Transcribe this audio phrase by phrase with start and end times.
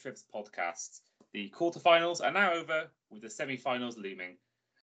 [0.00, 1.00] Trips podcast.
[1.34, 4.36] The quarterfinals are now over with the semi-finals looming.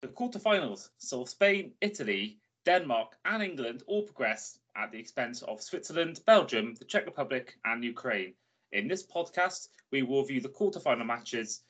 [0.01, 6.19] The quarterfinals saw Spain, Italy, Denmark, and England all progress at the expense of Switzerland,
[6.25, 8.33] Belgium, the Czech Republic, and Ukraine.
[8.73, 11.61] In this podcast, we will view the quarterfinal matches,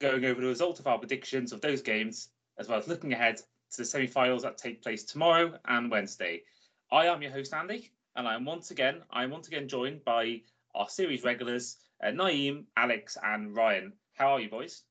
[0.00, 3.36] going over the result of our predictions of those games, as well as looking ahead
[3.36, 6.44] to the semi-finals that take place tomorrow and Wednesday.
[6.90, 10.40] I am your host Andy, and I'm once again I'm once again joined by
[10.74, 13.92] our series regulars uh, Naeem, Alex, and Ryan.
[14.14, 14.82] How are you, boys?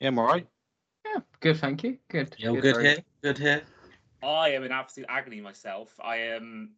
[0.00, 0.46] Yeah, I'm all right.
[1.04, 1.98] Yeah, good, thank you.
[2.08, 2.34] Good.
[2.38, 2.98] Yeah, good, good here.
[3.22, 3.62] Good here.
[4.22, 5.94] I am in absolute agony myself.
[6.02, 6.42] I am.
[6.42, 6.70] Um,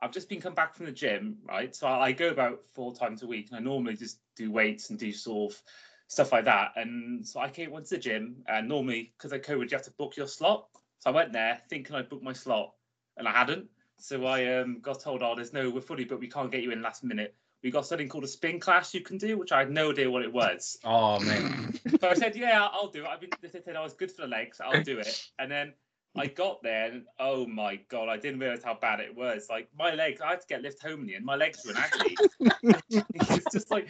[0.00, 1.74] I've just been come back from the gym, right?
[1.76, 4.98] So I go about four times a week, and I normally just do weights and
[4.98, 5.62] do sort of
[6.08, 6.72] stuff like that.
[6.74, 9.84] And so I came went to the gym, and normally because of COVID, you have
[9.84, 10.66] to book your slot.
[10.98, 12.72] So I went there thinking I booked my slot,
[13.16, 13.68] and I hadn't.
[13.98, 16.72] So I um, got told, "Oh, there's no, we're fully but we can't get you
[16.72, 19.60] in last minute." We got something called a spin class you can do, which I
[19.60, 20.78] had no idea what it was.
[20.84, 21.78] Oh man!
[22.00, 24.22] so I said, "Yeah, I'll do it." I've been, they said I was good for
[24.22, 24.60] the legs.
[24.60, 25.28] I'll do it.
[25.38, 25.72] And then
[26.14, 29.46] I got there, and oh my god, I didn't realize how bad it was.
[29.48, 31.24] Like my legs, I had to get lift home in the end.
[31.24, 32.16] My legs were in agony.
[33.14, 33.88] it's just like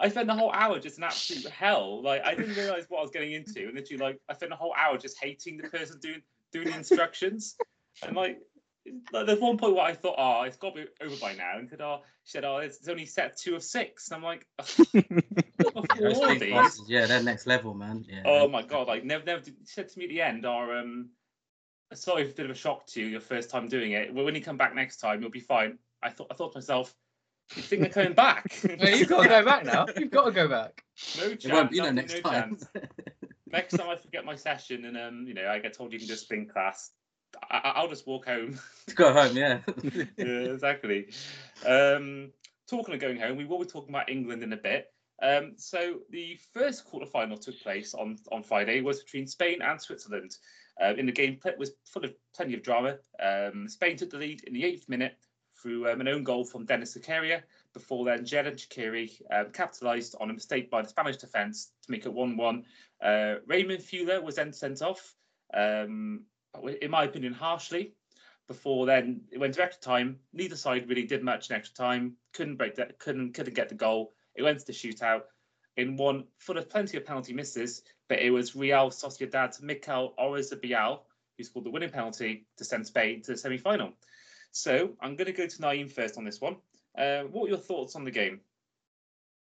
[0.00, 2.02] I spent the whole hour just in absolute hell.
[2.02, 4.50] Like I didn't realize what I was getting into, and then you like I spent
[4.50, 7.56] the whole hour just hating the person doing doing the instructions.
[8.02, 8.40] And like
[9.12, 11.58] like, there's one point where I thought, oh, it's got to be over by now.
[11.58, 14.10] And said, oh, she said, oh, it's, it's only set two of six.
[14.10, 14.46] And I'm like,
[14.94, 18.04] yeah, yeah, they're next level, man.
[18.08, 18.22] Yeah.
[18.24, 19.42] Oh my god, like never, never.
[19.44, 21.10] She said to me at the end, "Our um,
[21.92, 24.12] sorry, it's a bit of a shock to you, your first time doing it.
[24.12, 26.58] Well, when you come back next time, you'll be fine." I thought, I thought to
[26.58, 26.94] myself,
[27.56, 28.52] you think they're coming back?
[28.78, 29.86] no, you've got to go back now.
[29.96, 30.84] You've got to go back.
[31.16, 31.44] No chance.
[31.44, 32.58] It won't be next no time.
[33.46, 36.08] next time I forget my session and um, you know, I get told you can
[36.08, 36.90] just spin class.
[37.50, 38.58] I, will just walk home.
[38.94, 39.60] Go home, yeah.
[40.16, 41.08] yeah, exactly.
[41.66, 42.30] Um,
[42.68, 44.92] talking of going home, we will be talking about England in a bit.
[45.22, 50.36] Um, so the first quarterfinal took place on, on Friday was between Spain and Switzerland.
[50.82, 52.96] Uh, in the game, it was full of plenty of drama.
[53.22, 55.16] Um, Spain took the lead in the eighth minute
[55.60, 57.42] through um, an own goal from Denis Zakaria.
[57.72, 62.06] Before then, Xherdan Shaqiri um, capitalised on a mistake by the Spanish defence to make
[62.06, 62.64] it 1-1.
[63.02, 65.14] Uh, Remo Freuler was then sent off.
[65.52, 66.24] Um,
[66.80, 67.94] in my opinion, harshly.
[68.46, 70.18] Before then, it went to extra time.
[70.32, 72.16] Neither side really did much in extra time.
[72.34, 72.98] Couldn't break that.
[72.98, 74.12] Couldn't couldn't get the goal.
[74.34, 75.22] It went to the shootout.
[75.76, 81.00] In one full of plenty of penalty misses, but it was Real Sociedad's Mikel Oyarzabal
[81.36, 83.92] who scored the winning penalty to send Spain to the semi-final.
[84.52, 86.56] So I'm going to go to Naeem first on this one.
[86.96, 88.40] Uh, what are your thoughts on the game?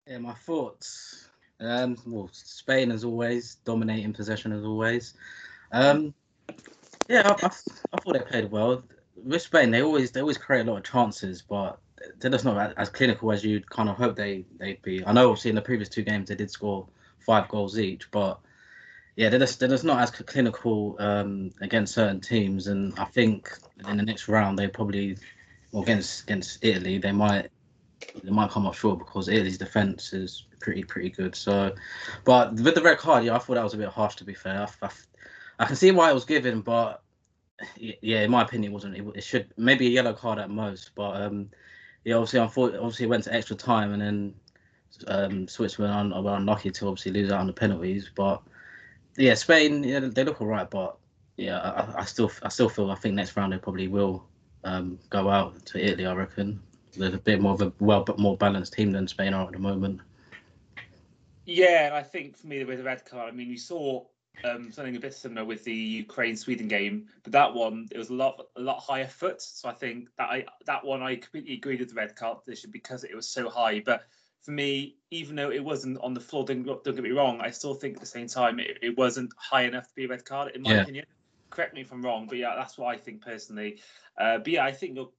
[0.07, 1.29] Yeah, my thoughts.
[1.61, 5.15] Um, well, Spain as always, dominating possession as always.
[5.73, 6.15] Um,
[7.09, 8.85] yeah, I, I, thought they played well.
[9.17, 11.79] With Spain, they always they always create a lot of chances, but
[12.19, 15.05] they're just not as clinical as you'd kind of hope they they'd be.
[15.05, 16.87] I know obviously in the previous two games they did score
[17.19, 18.39] five goals each, but
[19.17, 22.69] yeah, they're just they're just not as clinical um, against certain teams.
[22.69, 23.51] And I think
[23.89, 25.17] in the next round they probably
[25.73, 27.51] well, against against Italy they might
[28.23, 31.35] they might come up short because Italy's defense is pretty pretty good.
[31.35, 31.75] So,
[32.25, 34.17] but with the red card, yeah, I thought that was a bit harsh.
[34.17, 34.91] To be fair, I, I,
[35.59, 37.03] I can see why it was given, but
[37.77, 38.97] yeah, in my opinion, it wasn't.
[39.17, 41.51] It, should maybe a yellow card at most, but um,
[42.05, 44.35] yeah, obviously, unfortunately, obviously, it went to extra time, and then
[45.09, 48.11] um, Switzerland were unlucky to obviously lose out on the penalties.
[48.15, 48.43] But
[49.17, 50.97] yeah, Spain, yeah, they look alright, but
[51.37, 54.25] yeah, I, I, still, I still feel I think next round they probably will
[54.65, 56.07] um, go out to Italy.
[56.07, 56.61] I reckon
[56.97, 59.53] they're a bit more of a well, but more balanced team than Spain are at
[59.53, 60.01] the moment.
[61.47, 64.05] Yeah, and I think for me with the red card, I mean, you saw
[64.45, 68.11] um, something a bit similar with the Ukraine Sweden game, but that one it was
[68.11, 69.43] a lot a lot higher foot.
[69.43, 72.71] So I think that I that one I completely agreed with the red card position
[72.71, 73.81] because it was so high.
[73.81, 74.03] But
[74.43, 77.51] for me, even though it wasn't on the floor, don't, don't get me wrong, I
[77.51, 80.25] still think at the same time it, it wasn't high enough to be a red
[80.25, 80.83] card in my yeah.
[80.83, 81.07] opinion.
[81.51, 83.81] Correct me if I'm wrong, but yeah, that's what I think personally.
[84.17, 85.11] Uh, but yeah, I think you're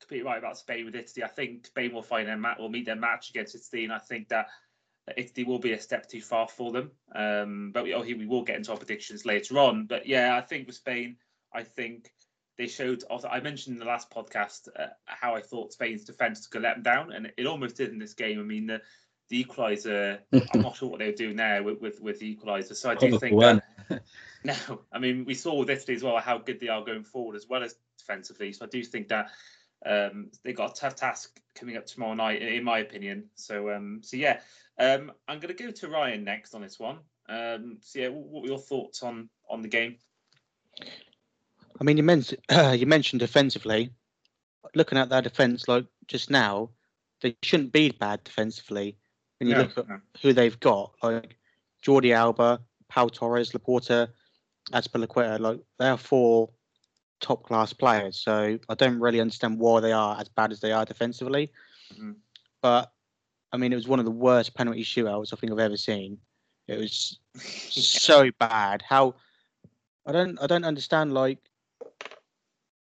[0.00, 1.24] completely right about Spain with Italy.
[1.24, 3.98] I think Spain will find their mat will meet their match against Italy, and I
[3.98, 4.48] think that
[5.16, 6.90] Italy will be a step too far for them.
[7.14, 9.86] Um, but we, oh, we will get into our predictions later on.
[9.86, 11.16] But yeah, I think with Spain,
[11.52, 12.12] I think
[12.56, 13.04] they showed.
[13.28, 16.82] I mentioned in the last podcast uh, how I thought Spain's defence could let them
[16.82, 18.40] down, and it almost did in this game.
[18.40, 18.82] I mean, the,
[19.28, 20.18] the equaliser.
[20.32, 22.74] I'm not sure what they were doing there with with, with the equaliser.
[22.74, 23.62] So I do think that.
[24.44, 24.54] No,
[24.92, 27.48] I mean we saw with Italy as well how good they are going forward as
[27.48, 28.52] well as defensively.
[28.52, 29.30] So I do think that
[29.84, 33.30] um, they got a tough task coming up tomorrow night, in my opinion.
[33.34, 34.40] So, um, so yeah,
[34.78, 36.98] um, I'm going to go to Ryan next on this one.
[37.28, 39.96] Um, so yeah, what were your thoughts on on the game?
[41.80, 43.90] I mean, you mentioned uh, you mentioned defensively.
[44.74, 46.70] Looking at their defence, like just now,
[47.22, 48.96] they shouldn't be bad defensively.
[49.38, 50.00] When you No, look at no.
[50.20, 51.36] who they've got, like
[51.82, 54.08] Jordi Alba, Pau Torres, Laporte,
[54.72, 56.50] Azpilicueta, like they are four
[57.20, 58.16] top class players.
[58.18, 61.52] So I don't really understand why they are as bad as they are defensively.
[61.94, 62.16] Mhm.
[62.62, 62.92] But
[63.52, 66.18] I mean, it was one of the worst penalty shootouts I think I've ever seen.
[66.66, 68.82] It was so bad.
[68.82, 69.14] How
[70.06, 71.38] I don't I don't understand like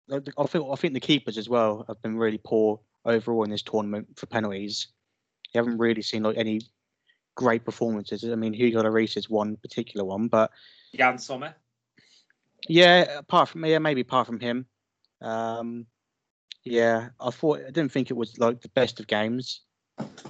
[0.07, 3.49] like, I think I think the keepers as well have been really poor overall in
[3.49, 4.87] this tournament for penalties.
[5.53, 6.61] You haven't really seen like any
[7.35, 8.23] great performances.
[8.25, 10.51] I mean, Hugo Lloris is one particular one, but
[10.91, 11.55] Yann Sommer.
[12.67, 14.65] Yeah, apart from yeah, maybe apart from him,
[15.21, 15.85] um,
[16.63, 19.61] yeah, I thought I didn't think it was like the best of games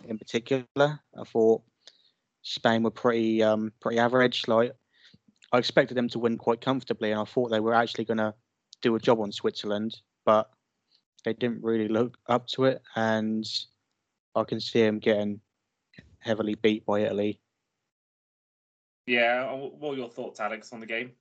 [0.08, 0.66] in particular.
[0.78, 1.62] I thought
[2.42, 4.48] Spain were pretty um pretty average.
[4.48, 4.74] Like
[5.52, 8.34] I expected them to win quite comfortably, and I thought they were actually going to
[8.82, 10.50] do a job on Switzerland, but
[11.25, 13.46] they didn't really look up to it, and
[14.36, 15.42] I can see them getting
[16.20, 17.40] heavily beat by Italy.
[19.06, 19.50] Yeah.
[19.52, 21.12] uh, What were your thoughts, Alex, on the game?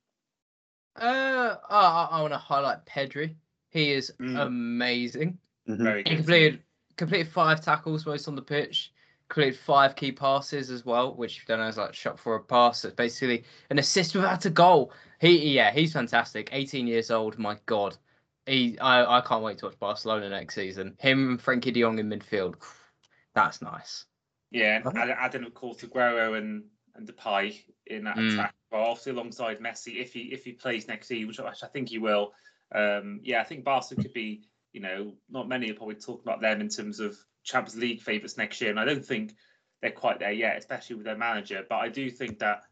[1.01, 3.35] Uh, I, I want to highlight Pedri.
[3.69, 4.39] He is Mm.
[4.47, 5.37] amazing.
[5.67, 5.83] Mhm.
[5.83, 6.63] Very He completed
[6.97, 8.91] completed five tackles most on the pitch.
[9.29, 12.35] Completed five key passes as well, which if you don't know is like shot for
[12.35, 12.83] a pass.
[12.83, 14.91] It's basically an assist without a goal.
[15.21, 16.49] He yeah, he's fantastic.
[16.51, 17.37] 18 years old.
[17.37, 17.95] My God,
[18.47, 20.95] he I, I can't wait to watch Barcelona next season.
[20.99, 22.55] Him and Frenkie De Jong in midfield.
[23.35, 24.05] That's nice.
[24.51, 26.63] Yeah, and add- adding of course Aguero and
[26.95, 28.33] and Depay in that Mm.
[28.33, 31.63] attack, but obviously alongside Messi if he if he plays next season, which, I- which
[31.63, 32.33] I think he will.
[32.71, 34.43] Um, yeah, I think Barca could be,
[34.73, 38.37] you know, not many are probably talking about them in terms of Champions League favourites
[38.37, 39.35] next year, and I don't think
[39.81, 41.65] they're quite there yet, especially with their manager.
[41.67, 42.63] But I do think that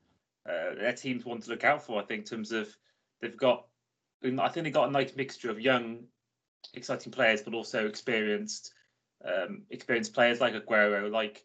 [0.46, 2.00] uh, their teams one to look out for.
[2.00, 2.76] I think in terms of
[3.22, 3.66] they've got,
[4.24, 6.06] I think they got a nice mixture of young,
[6.74, 8.74] exciting players, but also experienced,
[9.26, 11.44] um, experienced players like Aguero, like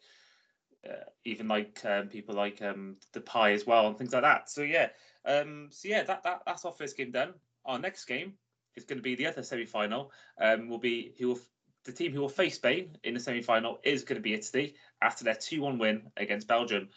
[0.89, 4.49] uh, even like um, people like um, Depay as well and things like that.
[4.49, 4.89] So yeah,
[5.25, 7.33] um, so yeah, that, that that's our first game done.
[7.65, 8.33] Our next game
[8.75, 10.11] is going to be the other semi-final.
[10.39, 11.39] Um, will be who will
[11.85, 15.23] the team who will face Spain in the semi-final is going to be Italy after
[15.23, 16.89] their two-one win against Belgium.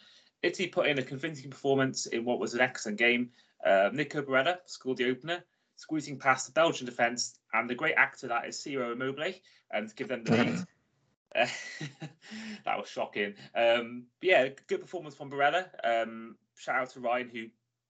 [0.43, 3.31] Italy put in a convincing performance in what was an excellent game.
[3.65, 5.43] Uh, Nico Barella scored the opener,
[5.75, 9.33] squeezing past the Belgian defence and the great actor that is Ciro Immobile,
[9.71, 10.65] and to give them the lead.
[12.65, 13.33] That was shocking.
[13.55, 15.67] Um, yeah, good performance from Barella.
[15.83, 17.45] Um, shout out to Ryan who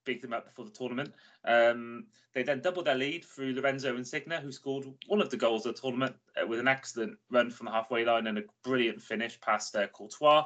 [0.06, 1.14] bigged them up before the tournament.
[1.46, 5.38] Um, they then doubled their lead through Lorenzo and Insigne, who scored one of the
[5.38, 8.44] goals of the tournament uh, with an excellent run from the halfway line and a
[8.64, 10.46] brilliant finish past uh, Courtois.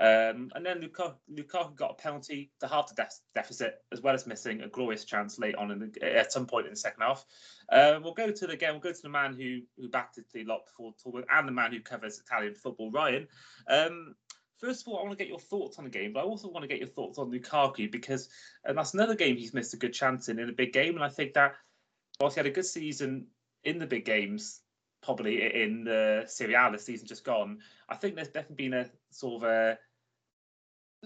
[0.00, 4.14] Um, and then Lukaku, Lukaku got a penalty to half the de- deficit, as well
[4.14, 7.26] as missing a glorious chance late on the, at some point in the second half.
[7.70, 8.72] Uh, we'll go to the again.
[8.72, 11.52] We'll go to the man who who backed a lot before the tournament, and the
[11.52, 13.28] man who covers Italian football, Ryan.
[13.68, 14.14] Um,
[14.58, 16.48] first of all, I want to get your thoughts on the game, but I also
[16.48, 18.30] want to get your thoughts on Lukaku because
[18.64, 21.04] and that's another game he's missed a good chance in in a big game, and
[21.04, 21.56] I think that
[22.20, 23.26] whilst he had a good season
[23.64, 24.62] in the big games,
[25.02, 27.58] probably in the Serie A this season just gone,
[27.90, 29.78] I think there's definitely been a sort of a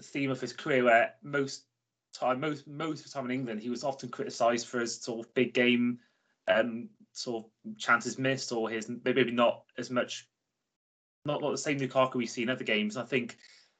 [0.01, 1.63] theme of his career where most
[2.13, 5.25] time, most most of the time in England, he was often criticised for his sort
[5.25, 5.99] of big game
[6.47, 10.27] um, sort of chances missed or his maybe not as much,
[11.25, 12.97] not not the same Lukaku we see in other games.
[12.97, 13.37] I think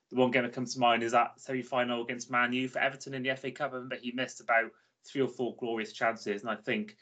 [0.09, 3.13] the one game that comes to mind is that semi-final against Man U for Everton
[3.13, 3.71] in the FA Cup.
[3.71, 4.71] I remember he missed about
[5.05, 6.97] three or four glorious chances, and I think.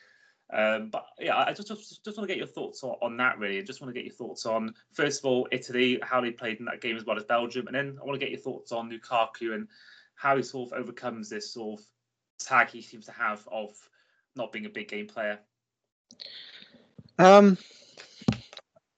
[0.51, 3.39] Um, but yeah, I just, just just want to get your thoughts on, on that
[3.39, 3.57] really.
[3.57, 6.59] I just want to get your thoughts on first of all Italy, how they played
[6.59, 8.71] in that game as well as Belgium, and then I want to get your thoughts
[8.71, 9.67] on Lukaku and
[10.15, 11.85] how he sort of overcomes this sort of
[12.39, 13.71] tag he seems to have of
[14.35, 15.39] not being a big game player.
[17.19, 17.57] Um,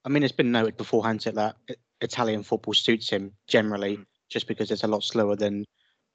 [0.04, 1.56] I mean, it's been noted beforehand that
[2.02, 4.06] Italian football suits him generally, Mm.
[4.30, 5.66] just because it's a lot slower than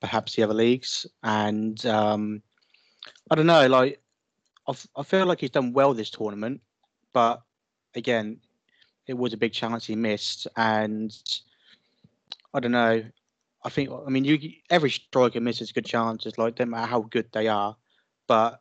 [0.01, 1.07] perhaps the other leagues.
[1.23, 2.43] And um,
[3.31, 4.00] I don't know, like
[4.71, 6.61] I, I feel like he's done well this tournament,
[7.13, 7.43] but
[7.95, 8.41] again,
[9.07, 11.13] it was a big chance he missed, and
[12.55, 13.05] I don't know.
[13.65, 14.39] I think I mean you
[14.71, 17.77] every striker misses good chances, like no matter how good they are,
[18.27, 18.61] but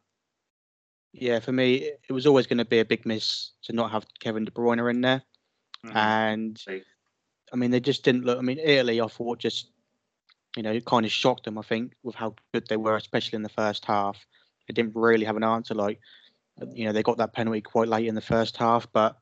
[1.13, 4.05] yeah, for me, it was always going to be a big miss to not have
[4.19, 5.23] Kevin De Bruyne in there.
[5.85, 5.95] Mhm.
[5.95, 6.65] And
[7.51, 8.37] I mean, they just didn't look.
[8.37, 9.71] I mean, Italy, I thought just,
[10.55, 11.57] you know, it kind of shocked them.
[11.57, 14.25] I think with how good they were, especially in the first half.
[14.69, 15.73] They didn't really have an answer.
[15.73, 15.99] Like,
[16.73, 19.17] you know, they got that penalty quite late in the first half, but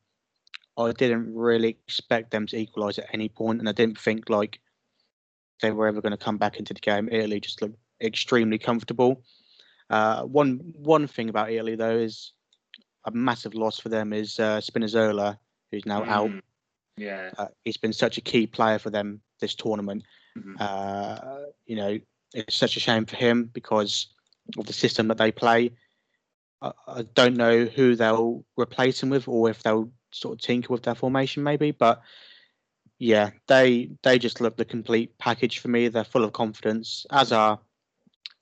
[0.78, 4.60] I didn't really expect them to equalise at any point, and I didn't think like
[5.62, 7.08] they were ever going to come back into the game.
[7.10, 9.24] Italy just looked extremely comfortable.
[9.90, 12.34] Uh, one one thing about Italy though is
[13.06, 15.38] a massive loss for them is uh, Spinazzola,
[15.72, 16.30] who's now out.
[16.30, 16.42] Mm.
[16.98, 17.32] Yeah.
[17.38, 20.04] Uh, he's been such a key player for them this tournament.
[20.38, 20.60] Mhm.
[20.60, 21.98] Uh, you know,
[22.34, 24.08] it's such a shame for him because
[24.58, 25.72] of the system that they play.
[26.62, 30.72] I, I don't know who they'll replace him with, or if they'll sort of tinker
[30.74, 31.72] with their formation, maybe.
[31.72, 32.02] But
[33.00, 35.88] yeah, they they just look the complete package for me.
[35.88, 37.60] They're full of confidence, as are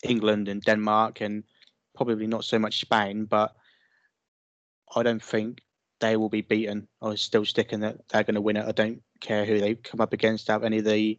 [0.03, 1.43] England and Denmark, and
[1.95, 3.25] probably not so much Spain.
[3.25, 3.55] But
[4.95, 5.61] I don't think
[5.99, 6.87] they will be beaten.
[7.01, 8.67] I was still sticking that they're going to win it.
[8.67, 11.17] I don't care who they come up against out any of the,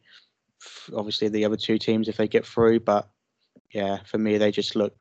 [0.94, 2.80] obviously the other two teams if they get through.
[2.80, 3.08] But
[3.76, 4.96] yeah, for me, they just look,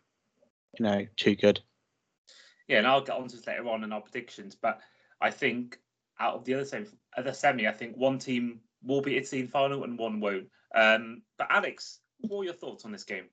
[0.78, 1.62] you know, too good.
[2.68, 4.54] Yeah, and I'll get on to this later on in our predictions.
[4.54, 4.82] But
[5.22, 5.80] I think
[6.20, 9.48] out of the other semi, other semi, I think one team will be Italy in
[9.48, 10.48] final and one won't.
[10.76, 13.28] Um, but Alex, what are your thoughts on this game?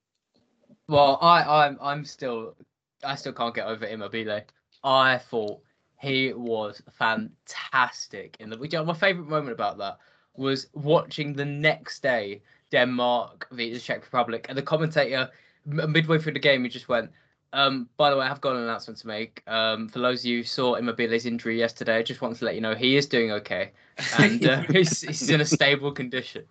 [0.87, 2.55] Well, I, I'm I'm still
[3.03, 4.43] I still can't get over Immobile.
[4.85, 5.61] I thought
[6.01, 8.59] he was fantastic in the.
[8.59, 9.99] You know, my favourite moment about that
[10.37, 12.43] was watching the next day
[12.73, 15.31] Denmark v the Czech Republic, and the commentator
[15.67, 17.11] midway through the game he just went.
[17.55, 19.43] Um, by the way, I have got an announcement to make.
[19.47, 22.55] Um, for those of you who saw Immobile's injury yesterday, I just want to let
[22.55, 23.73] you know he is doing okay
[24.19, 26.45] and uh, he's, he's in a stable condition.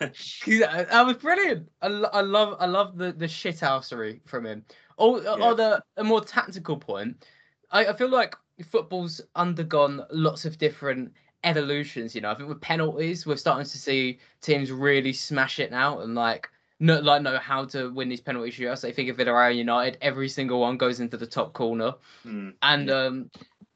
[0.46, 1.70] Yeah, that was brilliant.
[1.80, 4.64] I, I love I love the the shithousery from him.
[4.98, 5.44] Oh, Yeah.
[5.46, 7.24] on the a more tactical point,
[7.70, 8.36] I, I feel like
[8.70, 11.12] football's undergone lots of different
[11.46, 12.14] evolutions.
[12.14, 16.00] You know, I think with penalties, we're starting to see teams really smash it now
[16.00, 16.48] and like
[16.80, 18.86] know like know how to win these penalty shootouts.
[18.86, 21.94] I think of Villarreal United, every single one goes into the top corner.
[22.22, 22.50] Hmm.
[22.62, 23.30] And um,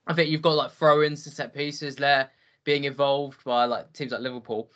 [0.06, 2.30] I think you've got like throw-ins to set pieces there
[2.64, 4.70] being evolved by like teams like Liverpool.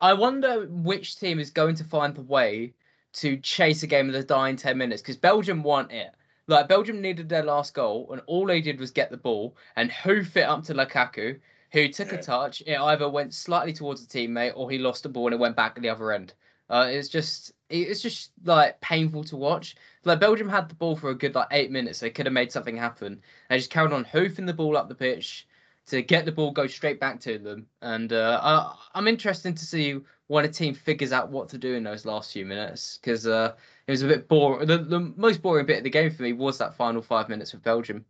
[0.00, 2.72] I wonder which team is going to find the way
[3.14, 6.10] to chase a game in the dying 10 minutes because Belgium want it.
[6.48, 9.92] Like Belgium needed their last goal, and all they did was get the ball and
[9.92, 11.38] hoof it up to Lukaku,
[11.72, 12.18] who took Yeah.
[12.18, 12.62] a touch.
[12.66, 15.56] It either went slightly towards the teammate or he lost the ball and it went
[15.56, 16.34] back at the other end.
[16.70, 19.76] Uh, it's just it's just like painful to watch.
[20.04, 22.00] Like Belgium had the ball for a good like eight minutes.
[22.00, 23.20] They could have made something happen.
[23.48, 25.46] They just carried on hoofing the ball up the pitch
[25.86, 27.66] to get the ball go straight back to them.
[27.80, 29.98] And uh, I, I'm interested to see
[30.28, 33.54] when a team figures out what to do in those last few minutes because uh,
[33.86, 34.66] it was a bit boring.
[34.66, 37.52] The, the most boring bit of the game for me was that final five minutes
[37.52, 38.04] with Belgium.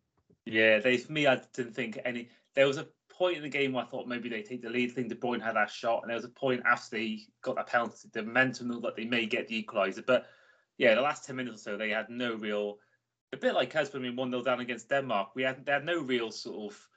[0.45, 2.28] Yeah, they for me, I didn't think any.
[2.54, 4.90] There was a point in the game where I thought maybe they take the lead.
[4.90, 7.57] I think De Bruyne had that shot, and there was a point after they got
[7.57, 10.04] that penalty, the momentum like they may get the equaliser.
[10.04, 10.26] But
[10.78, 12.78] yeah, the last ten minutes or so, they had no real.
[13.33, 15.85] A bit like us when we one 0 down against Denmark, we had they had
[15.85, 16.88] no real sort of.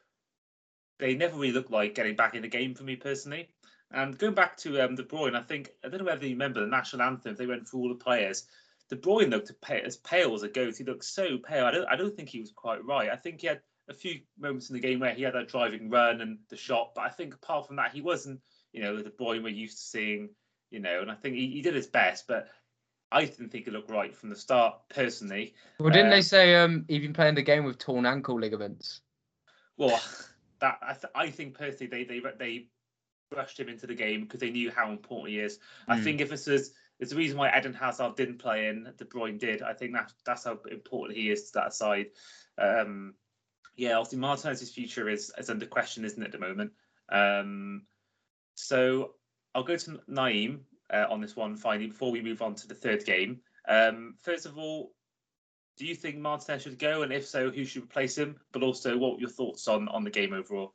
[0.97, 3.49] They never really looked like getting back in the game for me personally.
[3.91, 6.61] And going back to um, De Bruyne, I think I don't know whether you remember
[6.61, 7.35] the national anthem.
[7.35, 8.47] They went through all the players,
[8.89, 10.77] De Bruyne looked as pale as a ghost.
[10.77, 11.65] He looked so pale.
[11.65, 11.87] I don't.
[11.87, 13.09] I don't think he was quite right.
[13.09, 15.89] I think he had a few moments in the game where he had that driving
[15.89, 18.41] run and the shot, but I think apart from that, he wasn't.
[18.73, 20.29] You know, the boy we're used to seeing.
[20.71, 22.49] You know, and I think he, he did his best, but
[23.11, 25.53] I didn't think it looked right from the start personally.
[25.79, 29.01] Well, didn't they say um, he'd been playing the game with torn ankle ligaments?
[29.77, 30.01] Well,
[30.59, 32.67] that I, th- I think personally they they they
[33.35, 35.59] rushed him into the game because they knew how important he is.
[35.87, 36.03] I Mm.
[36.03, 39.37] think if this is it's the reason why Eden Hazard didn't play in, De Bruyne
[39.37, 39.61] did.
[39.61, 42.07] I think that that's how important he is to that side.
[42.57, 43.15] Um,
[43.75, 46.71] yeah, obviously Martinez's future is is under question, isn't it, at the moment?
[47.09, 47.83] Um,
[48.55, 49.11] so
[49.53, 50.59] I'll go to Naeem
[50.93, 53.39] uh, on this one finally before we move on to the third game.
[53.67, 54.91] Um, first of all,
[55.77, 58.37] do you think Martinez should go, and if so, who should replace him?
[58.51, 60.73] But also, what were your thoughts on on the game overall?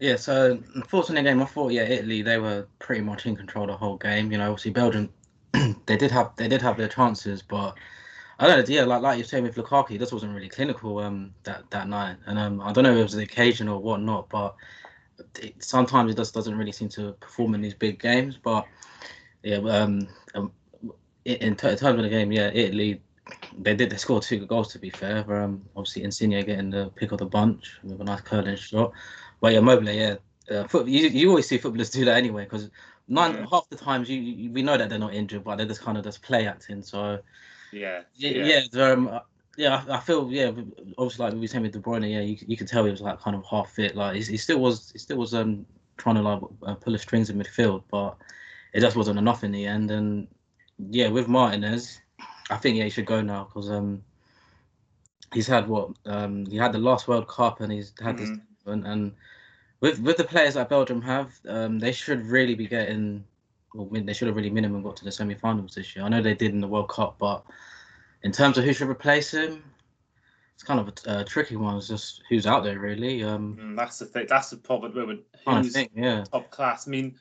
[0.00, 3.76] Yeah, so unfortunately, game I thought yeah, Italy they were pretty much in control the
[3.76, 4.32] whole game.
[4.32, 5.10] You know, obviously Belgium,
[5.86, 7.76] they did have they did have their chances, but
[8.40, 8.74] I don't know.
[8.74, 12.16] Yeah, like like you're saying with Lukaku, this wasn't really clinical um that that night,
[12.26, 14.56] and um I don't know if it was the occasion or whatnot, but
[15.38, 18.38] it, sometimes it just doesn't really seem to perform in these big games.
[18.42, 18.66] But
[19.42, 20.52] yeah, um, um
[21.26, 23.02] in, in terms of the game, yeah, Italy.
[23.60, 23.90] They did.
[23.90, 24.72] They scored two goals.
[24.72, 28.22] To be fair, um, obviously Insigne getting the pick of the bunch with a nice
[28.22, 28.92] curling shot.
[29.40, 30.16] But yeah, Mobile, yeah.
[30.50, 32.70] Uh, foot, you, you always see footballers do that anyway because
[33.06, 35.80] nine half the times you, you we know that they're not injured, but they're just
[35.80, 36.82] kind of just play acting.
[36.82, 37.20] So
[37.72, 39.20] Yeah, yeah, yeah, um,
[39.56, 39.84] yeah.
[39.88, 40.52] I, I feel yeah.
[40.98, 43.00] Obviously, like we were saying with De Bruyne, yeah, you, you could tell he was
[43.00, 43.96] like kind of half fit.
[43.96, 46.98] Like he, he still was, he still was um trying to like uh, pull the
[46.98, 48.16] strings in midfield, but
[48.72, 49.90] it just wasn't enough in the end.
[49.90, 50.26] And
[50.90, 52.00] yeah, with Martinez,
[52.50, 54.02] I think yeah he should go now because um
[55.32, 58.40] he's had what um he had the last World Cup and he's had this Mhm.
[58.66, 59.12] and, and
[59.80, 63.24] with with the players that Belgium have, um, they should really be getting.
[63.74, 66.04] Well, they should have really minimum got to the semi-finals this year.
[66.04, 67.44] I know they did in the World Cup, but
[68.22, 69.62] in terms of who should replace him,
[70.54, 71.76] it's kind of a, a tricky one.
[71.76, 73.22] It's just who's out there really.
[73.22, 74.26] Um, Mm, that's the thing.
[74.28, 75.20] That's the problem at the moment.
[75.46, 76.24] Who's think, yeah.
[76.24, 76.86] top class?
[76.86, 77.18] I mean,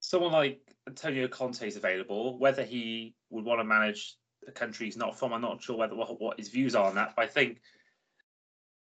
[0.00, 2.38] someone like Antonio Conte is available.
[2.38, 5.94] Whether he would want to manage a country he's not from, I'm not sure whether
[5.94, 7.14] what, what his views are on that.
[7.16, 7.60] But I think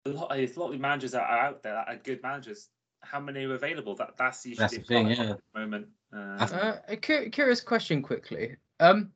[0.06, 2.68] a lot, a lot of managers that are out there that are good managers.
[3.02, 3.96] How many are available?
[3.96, 5.32] That that's usually That's the thing, yeah.
[5.32, 5.88] at the moment.
[6.14, 8.56] Uh, Uh, a cu- curious question quickly.
[8.80, 9.12] Um,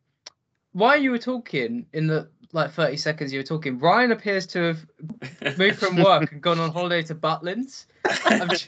[0.73, 4.59] while you were talking in the like 30 seconds you were talking, Ryan appears to
[4.59, 7.85] have moved from work and gone on holiday to Butlins.
[8.25, 8.67] I'm just,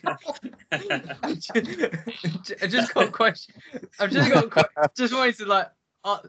[0.72, 3.56] I just, I just got a question.
[4.00, 5.68] I've just got a que- just wanted to like,
[6.06, 6.20] uh,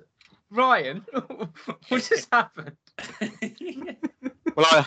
[0.51, 1.05] Ryan,
[1.89, 2.77] what just happened?
[4.57, 4.85] Well, I,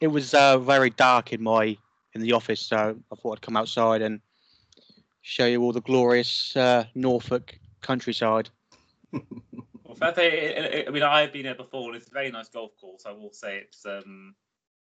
[0.00, 1.76] it was uh, very dark in my
[2.14, 4.20] in the office, so I thought I'd come outside and
[5.22, 8.50] show you all the glorious uh, Norfolk countryside.
[9.12, 10.56] Well, fair play.
[10.56, 13.06] I- I- I mean, I've been there before, and it's a very nice golf course.
[13.06, 14.34] I will say it's um,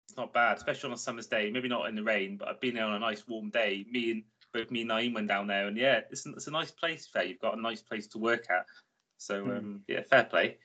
[0.09, 1.51] it's not bad, especially on a summer's day.
[1.51, 3.87] Maybe not in the rain, but I've been there on a nice warm day.
[3.91, 4.23] Me and
[4.53, 7.07] both me and Naeem went down there, and yeah, it's it's a nice place.
[7.07, 8.67] Fair, you've got a nice place to work at.
[9.19, 9.51] So Hmm.
[9.51, 10.59] um, yeah, fair play.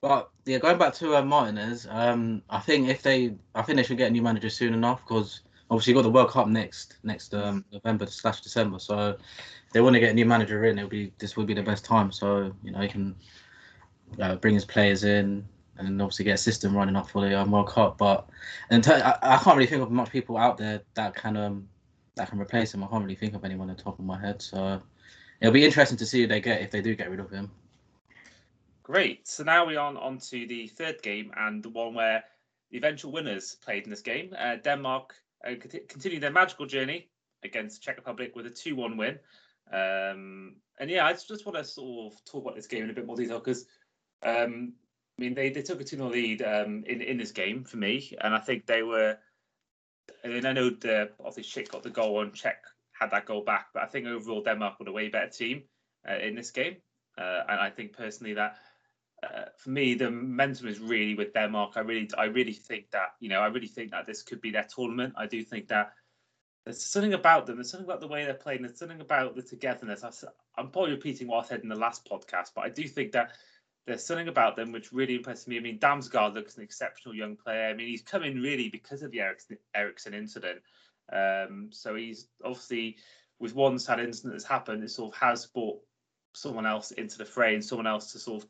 [0.00, 3.82] But yeah, going back to uh, Martinez, um, I think if they, I think they
[3.82, 7.34] should get a new manager soon enough because obviously got the World Cup next next
[7.34, 8.78] um, November slash December.
[8.78, 11.54] So if they want to get a new manager in, it'll be this would be
[11.54, 12.10] the best time.
[12.12, 13.14] So you know he can
[14.20, 15.46] uh, bring his players in
[15.76, 17.98] and obviously get a system running up for the um, World Cup.
[17.98, 18.28] But
[18.70, 21.68] in ter- I, I can't really think of much people out there that can um
[22.16, 22.82] that can replace him.
[22.82, 24.42] I can't really think of anyone on the top of my head.
[24.42, 24.82] So
[25.40, 27.50] it'll be interesting to see who they get if they do get rid of him.
[28.82, 29.28] Great.
[29.28, 32.24] So now we're on, on to the third game and the one where
[32.70, 34.34] the eventual winners played in this game.
[34.36, 35.14] Uh, Denmark
[35.46, 35.54] uh,
[35.88, 37.08] continue their magical journey
[37.44, 39.18] against Czech Republic with a 2 1 win.
[39.72, 42.94] Um, and yeah, I just, want to sort of talk about this game in a
[42.94, 43.66] bit more detail because,
[44.22, 44.72] um,
[45.18, 47.76] I mean, they, they took a 2 0 lead um, in, in this game for
[47.76, 48.16] me.
[48.20, 49.18] And I think they were,
[50.24, 52.62] and I know the, obviously Schick got the goal and Czech
[52.98, 55.62] had that goal back, but I think overall Denmark were a way better team
[56.08, 56.76] uh, in this game.
[57.16, 58.58] Uh, and I think personally that
[59.22, 61.72] uh, for me, the momentum is really with Denmark.
[61.76, 64.50] I really, I really think that you know, I really think that this could be
[64.50, 65.14] their tournament.
[65.16, 65.92] I do think that
[66.64, 67.56] there's something about them.
[67.56, 68.62] There's something about the way they're playing.
[68.62, 70.04] There's something about the togetherness.
[70.04, 70.10] I,
[70.60, 73.32] am probably repeating what I said in the last podcast, but I do think that
[73.86, 75.56] there's something about them which really impresses me.
[75.56, 77.68] I mean, Damsgaard looks an exceptional young player.
[77.68, 79.22] I mean, he's come in really because of the
[79.74, 80.60] Eriksen incident.
[81.10, 82.98] Um, so he's obviously
[83.40, 85.80] with one sad incident that's happened, it sort of has brought
[86.34, 88.48] someone else into the fray and someone else to sort of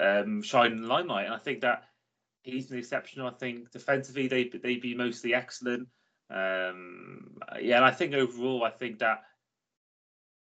[0.00, 1.26] um, shine in the limelight.
[1.26, 1.84] And I think that
[2.42, 3.22] he's an exception.
[3.22, 5.88] I think defensively they they be mostly excellent.
[6.30, 9.22] Um, yeah, and I think overall, I think that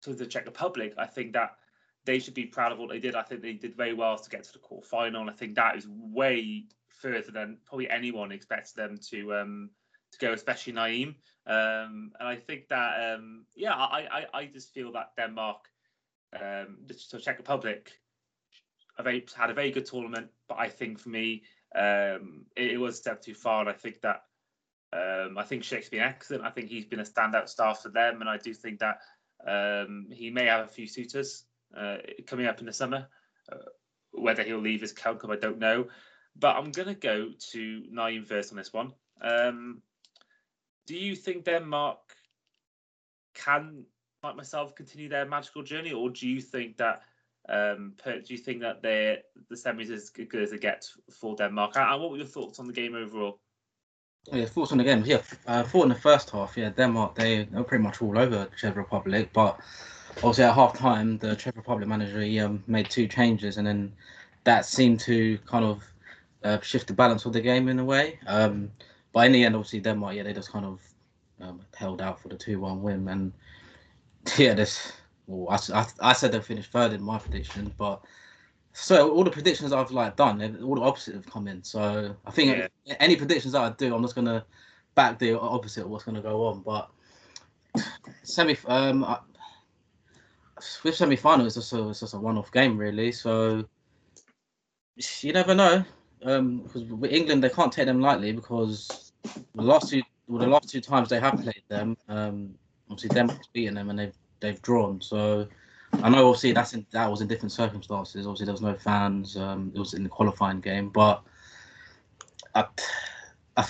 [0.02, 1.56] to the Czech Republic, I think that
[2.04, 3.14] they should be proud of what they did.
[3.14, 5.20] I think they did very well to get to the quarter final.
[5.20, 9.70] And I think that is way further than probably anyone expects them to um,
[10.12, 11.14] to go, especially Naeem.
[11.46, 15.64] Um, and I think that um, yeah, I, I I just feel that Denmark,
[16.34, 17.92] um, the Czech Republic,
[19.02, 21.42] very, had a very good tournament, but I think for me,
[21.74, 23.60] um, it, it was a step too far.
[23.60, 24.22] And I think that
[24.92, 26.44] um, I think Schick's been excellent.
[26.44, 29.00] I think he's been a standout star for them, and I do think that
[29.46, 31.44] um, he may have a few suitors
[31.76, 33.08] uh, coming up in the summer.
[33.50, 33.56] Uh,
[34.12, 35.88] whether he'll leave his club, I don't know.
[36.38, 38.92] But I'm going to go to Naeem first on this one.
[39.20, 39.82] Um,
[40.86, 41.98] do you think Denmark
[43.34, 43.84] can,
[44.22, 47.02] like myself, continue their magical journey, or do you think that
[47.48, 51.36] um, do you think that they the semis is as good as it gets for
[51.36, 51.76] Denmark?
[51.76, 53.38] And what were your thoughts on the game overall?
[54.32, 55.04] Yeah, thoughts on the game.
[55.06, 58.18] Yeah, uh, thought in the first half, yeah, Denmark they, they were pretty much all
[58.18, 59.60] over Czech Republic, but
[60.16, 63.92] obviously at half time the Czech Republic manager he um, made two changes, and then
[64.44, 65.84] that seemed to kind of
[66.42, 68.18] uh, shift the balance of the game in a way.
[68.26, 68.70] Um,
[69.12, 70.80] but in the end, obviously Denmark, yeah, they just kind of
[71.40, 73.32] um, held out for the two-one win, and
[74.36, 74.92] yeah, this.
[75.26, 78.02] Well, I, I, I said they'll finish third in my predictions, but
[78.72, 81.64] so all the predictions I've like done, all the opposite have come in.
[81.64, 84.44] So I think any predictions that I do, I'm just gonna
[84.94, 86.60] back the opposite of what's gonna go on.
[86.60, 86.90] But
[88.22, 89.18] semi, um, I,
[90.84, 93.12] with semi final, it's just a it's just a one off game really.
[93.12, 93.64] So
[95.20, 95.84] you never know.
[96.22, 99.12] Um, because with England, they can't take them lightly because
[99.54, 102.54] the last two, well, the last two times they have played them, um,
[102.90, 105.00] obviously Denmark's beaten them and they've they've drawn.
[105.00, 105.46] So
[106.02, 108.26] I know obviously that's in, that was in different circumstances.
[108.26, 109.36] Obviously there was no fans.
[109.36, 111.22] Um, it was in the qualifying game, but
[112.54, 112.66] I,
[113.56, 113.66] I,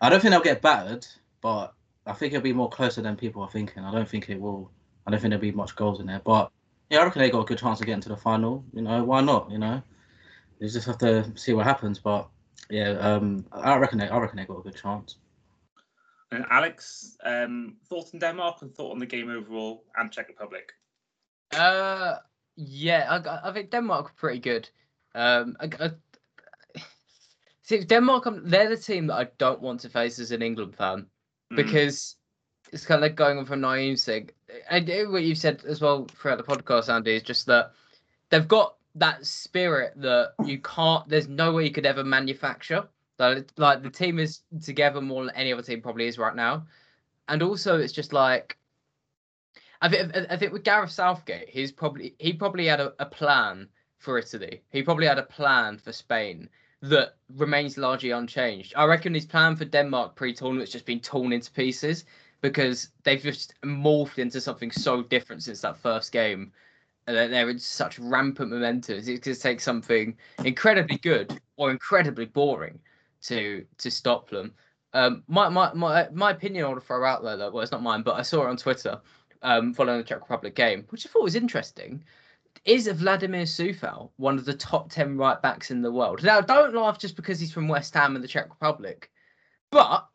[0.00, 1.06] I don't think they'll get battered.
[1.40, 1.72] But
[2.06, 3.84] I think it'll be more closer than people are thinking.
[3.84, 4.70] I don't think it will.
[5.06, 6.20] I don't think there'll be much goals in there.
[6.24, 6.50] But
[6.90, 8.64] yeah, I reckon they got a good chance of getting to the final.
[8.74, 9.50] You know, why not?
[9.50, 9.82] You know,
[10.58, 11.98] you just have to see what happens.
[11.98, 12.28] But
[12.68, 15.16] Yeah, um, I reckon they, I reckon they got a good chance.
[16.32, 20.72] And Alex, um, thoughts on Denmark and thought on the game overall and Czech Republic.
[21.52, 22.16] Uh,
[22.56, 24.68] yeah, I, I think Denmark are pretty good.
[25.14, 25.90] Um, I, I,
[27.62, 31.06] see, Denmark, they're the team that I don't want to face as an England fan
[31.52, 31.56] Mm.
[31.56, 32.16] because
[32.72, 34.30] it's kind of like going on from Naeem thing.
[34.68, 37.72] And what you've said as well throughout the podcast, Andy, is just that
[38.30, 41.08] they've got that spirit that you can't.
[41.08, 42.88] There's no way you could ever manufacture.
[43.20, 46.66] Like, like the team is together more than any other team probably is right now,
[47.28, 48.56] and also it's just like.
[49.82, 53.68] I think I think with Gareth Southgate, he's probably he probably had a, a plan
[53.98, 54.62] for Italy.
[54.70, 56.48] He probably had a plan for Spain
[56.82, 58.72] that remains largely unchanged.
[58.76, 62.04] I reckon his plan for Denmark pre-tournament's just been torn into pieces
[62.40, 66.52] because they've just morphed into something so different since that first game.
[67.06, 68.98] And they're, in such rampant momentum.
[68.98, 72.78] It to take something incredibly good or incredibly boring
[73.22, 74.54] to to stop them.
[74.92, 77.72] Um, my, my my my opinion I want to throw out there, though, well, it's
[77.72, 79.00] not mine, but I saw it on Twitter
[79.42, 82.02] um, following the Czech Republic game, which I thought was interesting.
[82.64, 86.22] Is Vladimir Coufal one of the top 10 right backs in the world?
[86.22, 89.10] Now, don't laugh just because he's from West Ham and the Czech Republic,
[89.70, 90.06] but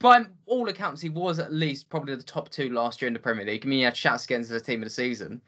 [0.00, 3.20] by all accounts, he was at least probably the top two last year in the
[3.20, 3.64] Premier League.
[3.64, 5.40] I mean, he had shots against the team of the season.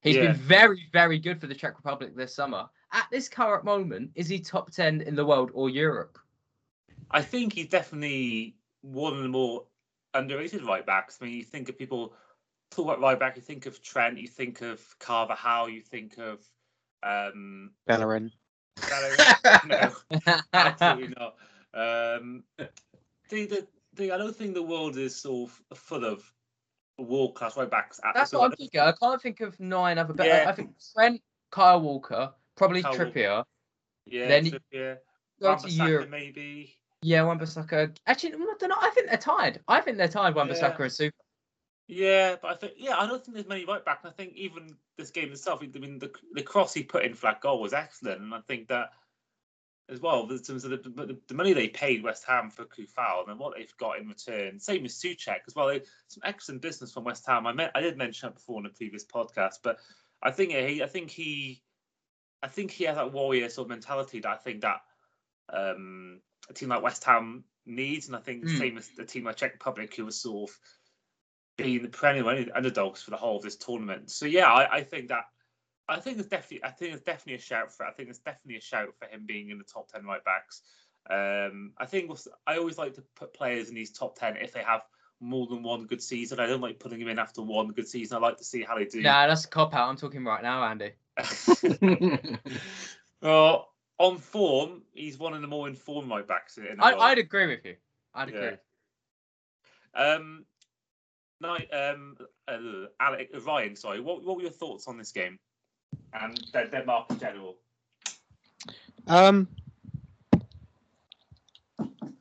[0.00, 0.28] He's Yeah.
[0.28, 2.68] been very, very good for the Czech Republic this summer.
[2.92, 6.18] At this current moment, is he top 10 in the world or Europe?
[7.10, 9.64] I think he's definitely one of the more
[10.14, 11.18] underrated right backs.
[11.20, 12.14] I mean, you think of people
[12.70, 16.40] talk about right back, you think of Trent, you think of Carvajal, you think of
[17.02, 18.30] um, Bellerin.
[18.88, 19.18] Bellerin.
[19.66, 19.92] no,
[20.52, 21.34] absolutely not.
[21.74, 22.44] Um,
[23.28, 26.30] the, the, the, I don't think the world is so f- full of
[26.98, 28.00] world class right backs.
[28.04, 28.80] At That's so what I I'm thinking.
[28.80, 30.14] I can't think of nine other.
[30.14, 30.44] But Yeah.
[30.46, 33.06] I, I think Trent, Kyle Walker, probably Kyle Walker.
[33.06, 33.44] Trippier.
[34.06, 34.96] Yeah, Then you Trippier,
[35.40, 36.10] Go to Europe.
[36.10, 36.77] maybe.
[37.02, 37.96] Yeah, Wan-Bissaka.
[38.06, 38.76] Actually, I don't know.
[38.80, 39.60] I think they're tied.
[39.68, 40.34] I think they're tied.
[40.34, 40.82] Wan-Bissaka Yeah.
[40.82, 41.16] and Super.
[41.86, 44.00] Yeah, but I think yeah, I don't think there's many right back.
[44.02, 47.14] And I think even this game itself, I mean, the the cross he put in
[47.14, 48.90] for that goal was excellent, and I think that
[49.90, 53.20] as well, in terms of the, the, the money they paid West Ham for Coufal
[53.20, 55.68] and then what they've got in return, same as Soucek as well.
[55.68, 57.46] They, some excellent business from West Ham.
[57.46, 59.78] I meant I did mention that before in a previous podcast, but
[60.22, 61.62] I think he, I think he,
[62.42, 64.80] I think he has that warrior sort of mentality that I think that
[65.50, 68.58] um, a team like West Ham needs, and I think the Mm.
[68.58, 70.58] same as the team like Czech Republic, who was sort of
[71.56, 74.10] being the perennial underdogs for the whole of this tournament.
[74.10, 75.24] So yeah, I, I think that
[75.88, 78.58] I think it's definitely I think it's definitely a shout for I think it's definitely
[78.58, 80.62] a shout for him being in the top ten right backs.
[81.10, 82.10] Um, I think
[82.46, 84.82] I always like to put players in these top ten if they have
[85.20, 86.38] more than one good season.
[86.38, 88.18] I don't like putting them in after one good season.
[88.18, 89.02] I like to see how they do.
[89.02, 89.88] Nah, that's a cop out.
[89.88, 90.92] I'm talking right now, Andy.
[93.22, 97.02] well, on form, he's one of the more informed right backs in the I, world.
[97.02, 97.76] I'd agree with you.
[98.14, 98.50] I'd agree.
[99.94, 100.14] Yeah.
[100.14, 100.44] Um,
[101.40, 102.58] no, um, uh,
[103.00, 104.00] Alec, uh, Ryan, sorry.
[104.00, 105.38] What, what were your thoughts on this game
[106.12, 107.56] and Denmark in general?
[109.06, 109.48] Um,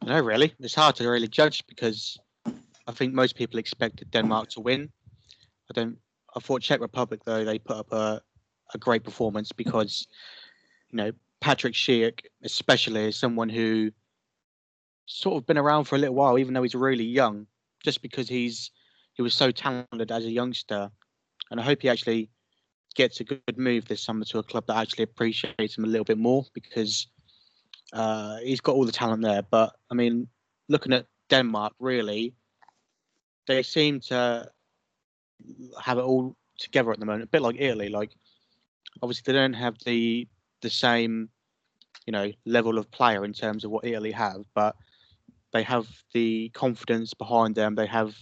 [0.05, 0.53] no, really.
[0.59, 2.17] It's hard to really judge because
[2.87, 4.89] I think most people expected Denmark to win.
[5.69, 5.97] I don't.
[6.35, 8.21] I thought Czech Republic though they put up a,
[8.73, 10.07] a great performance because
[10.91, 11.11] you know
[11.41, 13.91] Patrick Schick especially is someone who
[15.05, 17.47] sort of been around for a little while, even though he's really young.
[17.83, 18.71] Just because he's
[19.13, 20.89] he was so talented as a youngster,
[21.51, 22.29] and I hope he actually
[22.95, 26.03] gets a good move this summer to a club that actually appreciates him a little
[26.03, 27.07] bit more because
[27.93, 29.43] uh, he's got all the talent there.
[29.43, 30.27] But I mean,
[30.67, 32.33] looking at Denmark, really,
[33.47, 34.49] they seem to
[35.81, 37.23] have it all together at the moment.
[37.23, 37.89] A bit like Italy.
[37.89, 38.11] Like,
[39.01, 40.27] obviously, they don't have the
[40.61, 41.29] the same,
[42.05, 44.75] you know, level of player in terms of what Italy have, but
[45.53, 47.75] they have the confidence behind them.
[47.75, 48.15] They have,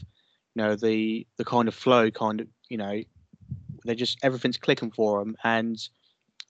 [0.56, 3.02] you know, the the kind of flow, kind of, you know,
[3.84, 5.78] they're just everything's clicking for them, and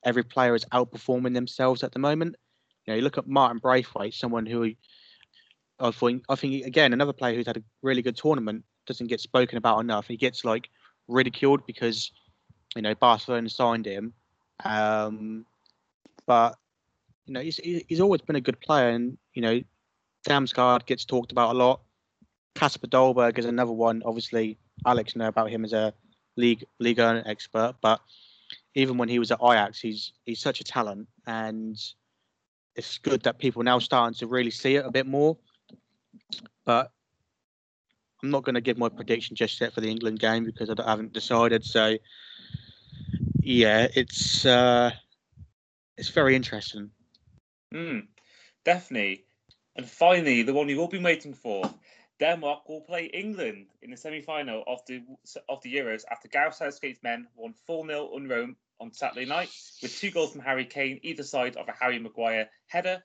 [0.03, 2.35] every player is outperforming themselves at the moment.
[2.85, 4.71] You know, you look at Martin Braithwaite, someone who
[5.79, 9.19] I think I think again another player who's had a really good tournament doesn't get
[9.19, 10.07] spoken about enough.
[10.07, 10.69] He gets like
[11.07, 12.11] ridiculed because
[12.75, 14.13] you know Barcelona signed him,
[14.63, 15.45] um,
[16.27, 16.55] but
[17.25, 19.61] you know he's he's always been a good player, and you know
[20.27, 21.81] Damsgaard gets talked about a lot.
[22.55, 24.01] Kasper Dolberg is another one.
[24.05, 25.93] Obviously, Alex know about him as a
[26.37, 28.01] league league expert, but
[28.75, 31.77] even when he was at Ajax, he's he's such a talent, and
[32.75, 35.37] it's good that people are now starting to really see it a bit more.
[36.65, 36.91] But
[38.23, 40.75] I'm not going to give my prediction just yet for the England game because I
[40.83, 41.63] haven't decided.
[41.63, 41.97] So
[43.39, 44.91] yeah, it's uh,
[45.97, 46.91] it's very interesting.
[47.71, 47.99] Hmm.
[48.63, 49.25] definitely.
[49.75, 51.69] And finally, the one we've all been waiting for.
[52.19, 55.03] Denmark will play England in the semi-final of the
[55.49, 59.49] of the Euros after Gareth Southgate's men won 4-0 on Rome on Saturday night
[59.81, 63.03] with two goals from Harry Kane either side of a Harry Maguire header,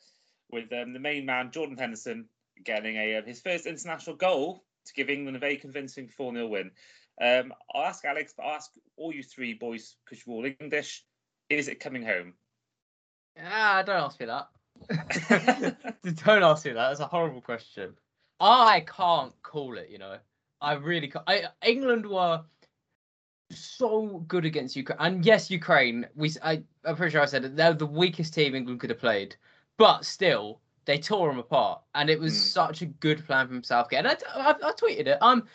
[0.51, 2.29] with um, the main man Jordan Henderson
[2.65, 6.71] getting a uh, his first international goal to give England a very convincing 4-0 win.
[7.21, 11.05] Um, I'll ask Alex, but I'll ask all you three boys because you're all English.
[11.49, 12.35] Is it coming home?
[13.39, 14.49] Ah, don't ask me that.
[16.25, 16.89] don't ask me that.
[16.89, 17.95] That's a horrible question.
[18.41, 19.89] I can't call it.
[19.91, 20.17] You know,
[20.61, 21.25] I really can't.
[21.29, 22.43] I, England were
[23.51, 26.07] so good against Ukraine, and yes, Ukraine.
[26.15, 27.57] We, I, I'm pretty sure I said it.
[27.57, 29.37] They're the weakest team England could have played,
[29.77, 32.53] but still, they tore them apart, and it was Mm.
[32.53, 33.99] such a good plan from Southgate.
[34.01, 35.19] And I, I, I tweeted it.
[35.21, 35.47] I'm,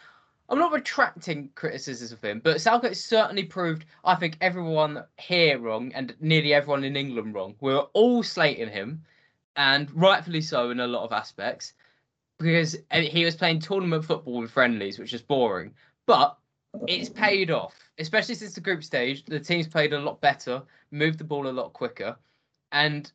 [0.48, 5.92] I'm not retracting criticisms of him, but Southgate certainly proved, I think, everyone here wrong
[5.94, 7.56] and nearly everyone in England wrong.
[7.62, 9.04] We were all slating him,
[9.56, 11.74] and rightfully so in a lot of aspects,
[12.38, 15.74] because uh, he was playing tournament football with friendlies, which is boring.
[16.06, 16.38] But
[16.88, 19.26] it's paid off, especially since the group stage.
[19.26, 22.16] The team's played a lot better, moved the ball a lot quicker,
[22.72, 23.12] and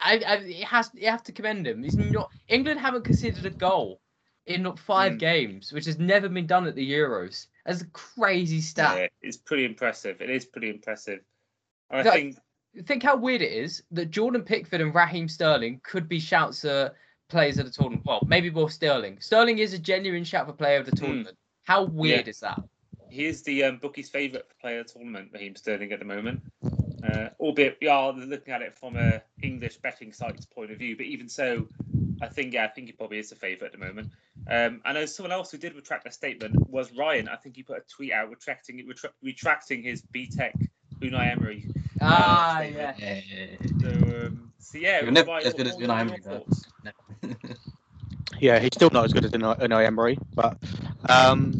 [0.00, 1.82] I, I it has you have to commend him.
[1.82, 4.00] He's not England haven't conceded a goal
[4.46, 5.18] in five Mm.
[5.18, 7.46] games, which has never been done at the Euros.
[7.64, 8.96] That's a crazy stat.
[8.98, 10.20] Yeah, it's pretty impressive.
[10.20, 11.20] It is pretty impressive.
[11.90, 12.36] I think
[12.84, 16.94] Think how weird it is that Jordan Pickford and Raheem Sterling could be shouts at
[17.30, 18.04] players of the tournament.
[18.04, 19.18] Well, maybe more Sterling.
[19.18, 21.04] Sterling is a genuine shout for player of the Hmm.
[21.06, 21.38] tournament.
[21.64, 22.62] How weird is that?
[23.08, 26.42] he is the um, bookie's favourite player of the tournament, Raheem Sterling, at the moment.
[27.02, 30.96] Uh, albeit we are looking at it from a English betting site's point of view,
[30.96, 31.66] but even so,
[32.22, 34.10] I think yeah, I think he probably is a favourite at the moment.
[34.48, 37.28] Um, I know someone else who did retract their statement was Ryan.
[37.28, 40.52] I think he put a tweet out retracting retra- retracting his BTEC
[41.00, 41.64] Unai Emery.
[42.00, 42.96] Ah, statement.
[42.98, 43.20] yeah.
[43.30, 43.56] Yeah.
[43.80, 46.20] So, um, so yeah, You're never Ryan, as good as Unai Emery,
[47.22, 47.34] your
[48.40, 50.56] Yeah, he's still not as good as Unai Unai Emery, but
[51.08, 51.52] um,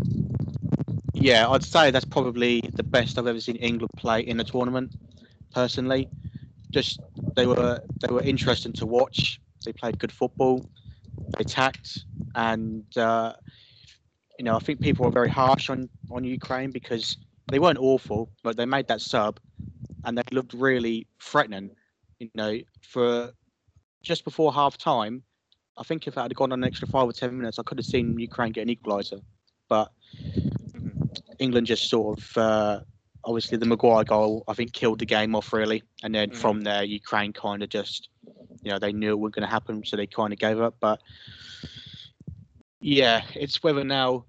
[1.14, 4.92] yeah, I'd say that's probably the best I've ever seen England play in a tournament.
[5.52, 6.08] Personally,
[6.70, 7.00] just
[7.34, 9.40] they were they were interesting to watch.
[9.64, 10.66] They played good football.
[11.36, 13.34] They attacked, and uh,
[14.38, 17.16] you know I think people were very harsh on on Ukraine because
[17.50, 19.40] they weren't awful, but they made that sub,
[20.04, 21.70] and they looked really threatening.
[22.18, 23.32] You know, for
[24.02, 25.22] just before half time,
[25.76, 27.78] I think if I had gone on an extra five or ten minutes, I could
[27.78, 29.22] have seen Ukraine get an equaliser.
[29.68, 29.90] But
[30.74, 31.38] Mhm.
[31.38, 32.80] England just sort of, uh,
[33.24, 35.82] obviously, the Maguire goal, I think, killed the game off really.
[36.02, 36.34] And then Mhm.
[36.34, 38.08] from there, Ukraine kind of just,
[38.66, 40.74] you know, they knew it wasn't going to happen, so they kind of gave up.
[40.80, 41.00] But
[42.80, 44.24] yeah, it's whether now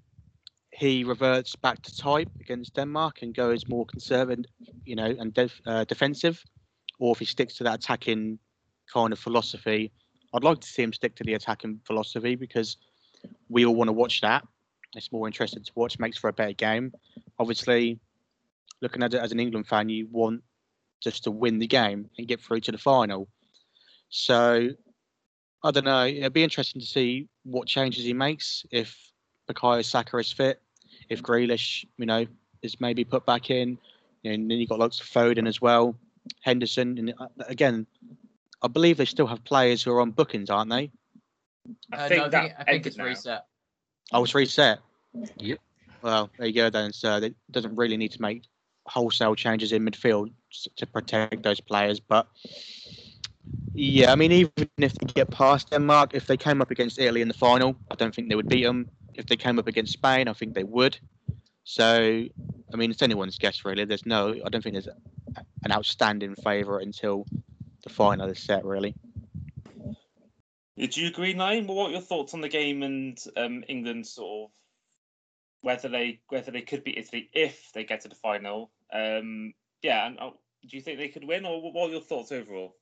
[0.72, 4.46] he reverts back to type against Denmark and goes more conservative,
[4.86, 6.44] you know, and def- uh, defensive,
[7.00, 8.38] or if he sticks to that attacking
[8.94, 9.92] kind of philosophy.
[10.36, 12.78] I'd like to see him stick to the attacking philosophy because
[13.50, 14.46] we all want to watch that.
[14.96, 16.94] It's more interesting to watch, makes for a better game.
[17.40, 18.00] Obviously,
[18.84, 20.44] looking at it as an England fan, you want
[21.02, 23.28] just to win the game and get through to the final.
[24.10, 24.70] So
[25.64, 26.06] I don't know.
[26.06, 29.12] It'd be interesting to see what changes he makes if
[29.50, 30.62] Bukayo Saka is fit,
[31.10, 32.26] if Grealish, you know,
[32.62, 33.78] is maybe put back in.
[34.24, 35.96] You know, and then you've got lots of Foden as well,
[36.42, 37.86] Henderson, and uh, again,
[38.62, 40.92] I believe they still have players who are on bookings, aren't they?
[41.94, 43.06] I Uh, think no, I think, I think it's now.
[43.06, 43.46] reset.
[44.12, 44.80] Oh, it's reset.
[45.38, 45.60] Yep.
[46.02, 46.94] Well, there you go then.
[46.94, 48.44] So it doesn't really need to make
[48.86, 50.32] wholesale changes in midfield
[50.78, 52.00] to protect those players.
[52.00, 52.28] But
[53.74, 57.22] yeah, I mean, even if they get past Denmark, if they came up against Italy
[57.22, 58.90] in the final, I don't think they would beat them.
[59.14, 60.98] If they came up against Spain, I think they would.
[61.64, 62.26] So,
[62.74, 63.86] I mean, it's anyone's guess really.
[63.86, 67.26] There's no, I don't think there's an outstanding favourite until
[67.84, 68.96] the final is set, really.
[70.78, 71.66] Did you agree, Naeem?
[71.68, 74.52] What were your thoughts on the game and um, England sort of
[75.62, 78.72] whether they whether they could beat Italy if they get to the final?
[78.94, 80.30] Um, yeah, and uh,
[80.68, 82.76] do you think they could win, or what were your thoughts overall?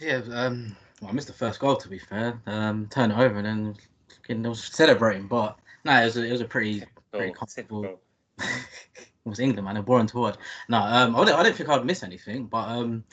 [0.00, 2.40] Yeah, um, well, I missed the first goal to be fair.
[2.46, 3.74] Um, turn it over and then
[4.08, 6.80] fucking I was celebrating, but no, it was a, it was a pretty
[7.12, 8.00] Typical, comfortable.
[8.38, 9.74] it was England, man.
[9.74, 10.36] They're boring to watch.
[10.68, 13.04] No, um, I don't, I don't think I'd miss anything, but um,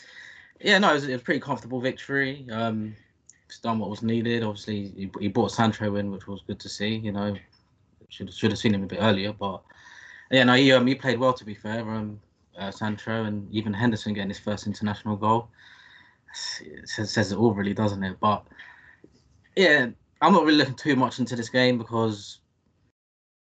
[0.60, 2.48] yeah, no, it was, it was a pretty comfortable victory.
[2.52, 2.96] Um,
[3.62, 4.42] done what was needed.
[4.42, 6.96] Obviously, he, he brought Sancho in, which was good to see.
[6.96, 7.36] You know,
[8.10, 9.62] should should have seen him a bit earlier, but
[10.32, 11.88] yeah, no, he um, he played well to be fair.
[11.88, 12.20] Um,
[12.58, 15.50] uh, Sancho and even Henderson getting his first international goal
[16.62, 18.18] it says, says it all, really, doesn't it?
[18.20, 18.46] But
[19.56, 19.88] yeah,
[20.22, 22.40] I'm not really looking too much into this game because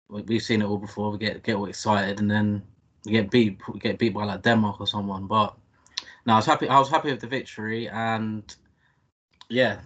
[0.09, 1.11] we- we've seen it all before.
[1.11, 2.63] We get get all excited and then
[3.05, 5.27] we get beat we get beat by like Denmark or someone.
[5.27, 5.55] But
[6.25, 6.67] no, I was happy.
[6.67, 8.43] I was happy with the victory, and
[9.49, 9.79] yeah,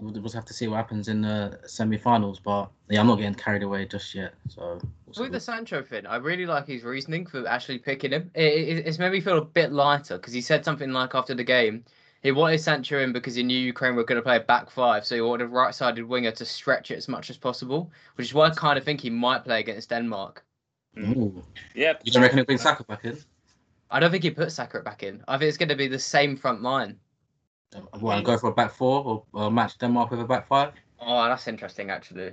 [0.00, 2.40] we'll, we'll have to see what happens in the semi-finals.
[2.40, 4.34] But yeah, I'm not getting carried away just yet.
[4.48, 4.80] So
[5.12, 5.22] see.
[5.22, 8.30] With the Sancho thing, I really like his reasoning for actually picking him.
[8.34, 11.34] It, it, it's made me feel a bit lighter because he said something like after
[11.34, 11.84] the game,
[12.24, 15.04] he wanted Sancho in because he knew Ukraine were going to play a back five,
[15.04, 18.34] so he wanted a right-sided winger to stretch it as much as possible, which is
[18.34, 20.42] why I kind of think he might play against Denmark.
[20.98, 21.44] Ooh.
[21.74, 21.92] Yeah.
[22.02, 23.18] You don't reckon he'll bring Saka back in?
[23.90, 25.22] I don't think he put Saka back in.
[25.28, 26.98] I think it's going to be the same front line.
[28.00, 30.72] Well, go for a back four or, or match Denmark with a back five?
[31.00, 32.32] Oh, that's interesting, actually.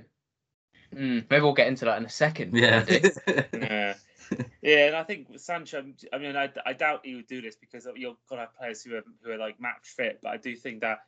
[0.95, 2.55] Mm, maybe we'll get into that in a second.
[2.55, 2.85] Yeah.
[3.53, 3.95] Yeah.
[4.61, 5.83] yeah, and I think Sancho.
[6.13, 8.95] I mean, I, I doubt he would do this because you're gonna have players who
[8.95, 10.19] are who are like match fit.
[10.21, 10.99] But I do think that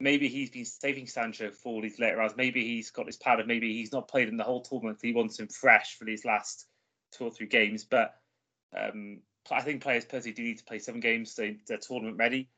[0.00, 2.34] maybe he's been saving Sancho for these later rounds.
[2.36, 3.44] Maybe he's got this powder.
[3.46, 4.98] Maybe he's not played in the whole tournament.
[5.02, 6.66] He wants him fresh for these last
[7.12, 7.84] two or three games.
[7.84, 8.14] But
[8.76, 12.48] um, I think players personally do need to play seven games so they're tournament ready.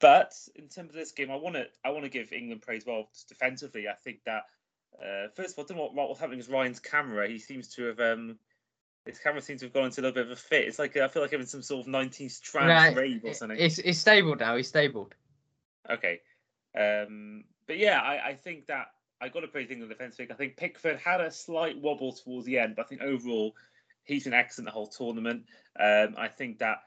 [0.00, 2.84] But in terms of this game, I want to I want to give England praise
[2.86, 3.86] well defensively.
[3.86, 4.44] I think that
[4.98, 7.28] uh, first of all, I don't know what, what's happening with Ryan's camera.
[7.28, 8.38] He seems to have um,
[9.06, 10.66] his camera seems to have gone into a little bit of a fit.
[10.68, 13.34] It's like I feel like I'm in some sort of 19th trance No, rave or
[13.34, 13.58] something.
[13.58, 14.56] It's, it's stable now.
[14.56, 15.10] He's stable.
[15.88, 16.20] Okay.
[16.78, 18.88] Um, but yeah, I, I think that
[19.20, 20.30] I got to praise England defensively.
[20.30, 23.54] I think Pickford had a slight wobble towards the end, but I think overall
[24.04, 25.44] he's been excellent the whole tournament.
[25.78, 26.78] Um, I think that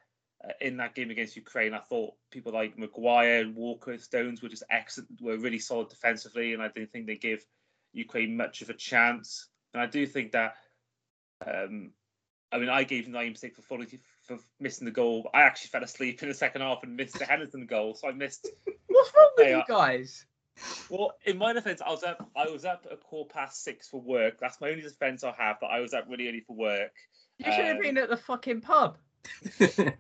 [0.44, 4.50] uh, in that game against Ukraine, I thought people like Maguire and Walker, Stones were
[4.50, 7.46] just excellent, were really solid defensively, and I didn't think they give
[7.94, 9.48] Ukraine much of a chance.
[9.74, 10.56] And I do think that,
[11.46, 11.92] um,
[12.54, 13.88] I mean, I gave Naeem Stick for falling
[14.24, 15.30] for missing the goal.
[15.34, 18.12] I actually fell asleep in the second half and missed the Henderson goal, so I
[18.12, 18.48] missed
[18.88, 20.26] What's wrong with They you guys?
[20.90, 22.30] well, in my defence, I was up.
[22.36, 24.40] I was up at a quarter past six for work.
[24.40, 25.58] That's my only defence I have.
[25.60, 26.92] But I was up really early for work.
[27.40, 28.98] You should have Um, been at the fucking pub.
[29.60, 29.96] I,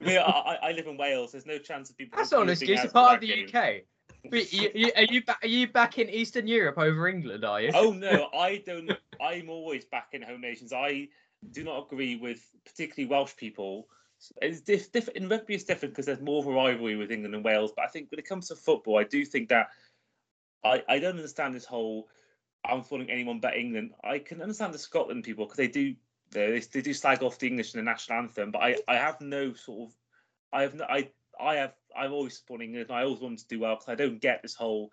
[0.00, 1.32] mean, I, I- I live in Wales.
[1.32, 2.16] There's no chance of people.
[2.16, 2.78] That's not an being excuse.
[2.78, 3.48] out You're part of the game.
[3.54, 4.32] UK.
[4.32, 5.38] Wait, you, you, are you back?
[5.44, 7.44] Are you back in Eastern Europe over England?
[7.44, 7.70] Are you?
[7.74, 8.90] Oh no, I don't.
[9.20, 10.72] I'm always back in home nations.
[10.72, 11.08] I
[11.50, 13.88] do not agree with particularly Welsh people.
[14.42, 17.34] It's diff, diff, in rugby, it's different because there's more of a rivalry with England
[17.34, 17.72] and Wales.
[17.74, 19.68] But I think when it comes to football, I do think that
[20.64, 22.08] I, I don't understand this whole
[22.64, 23.92] I'm following anyone but England.
[24.02, 25.94] I can understand the Scotland people because they do
[26.30, 28.50] they, they do slag off the English and the national anthem.
[28.50, 29.94] But I, I have no sort of
[30.52, 32.90] I have no I I have I'm always supporting England.
[32.90, 34.90] I always want to do well because I don't get this whole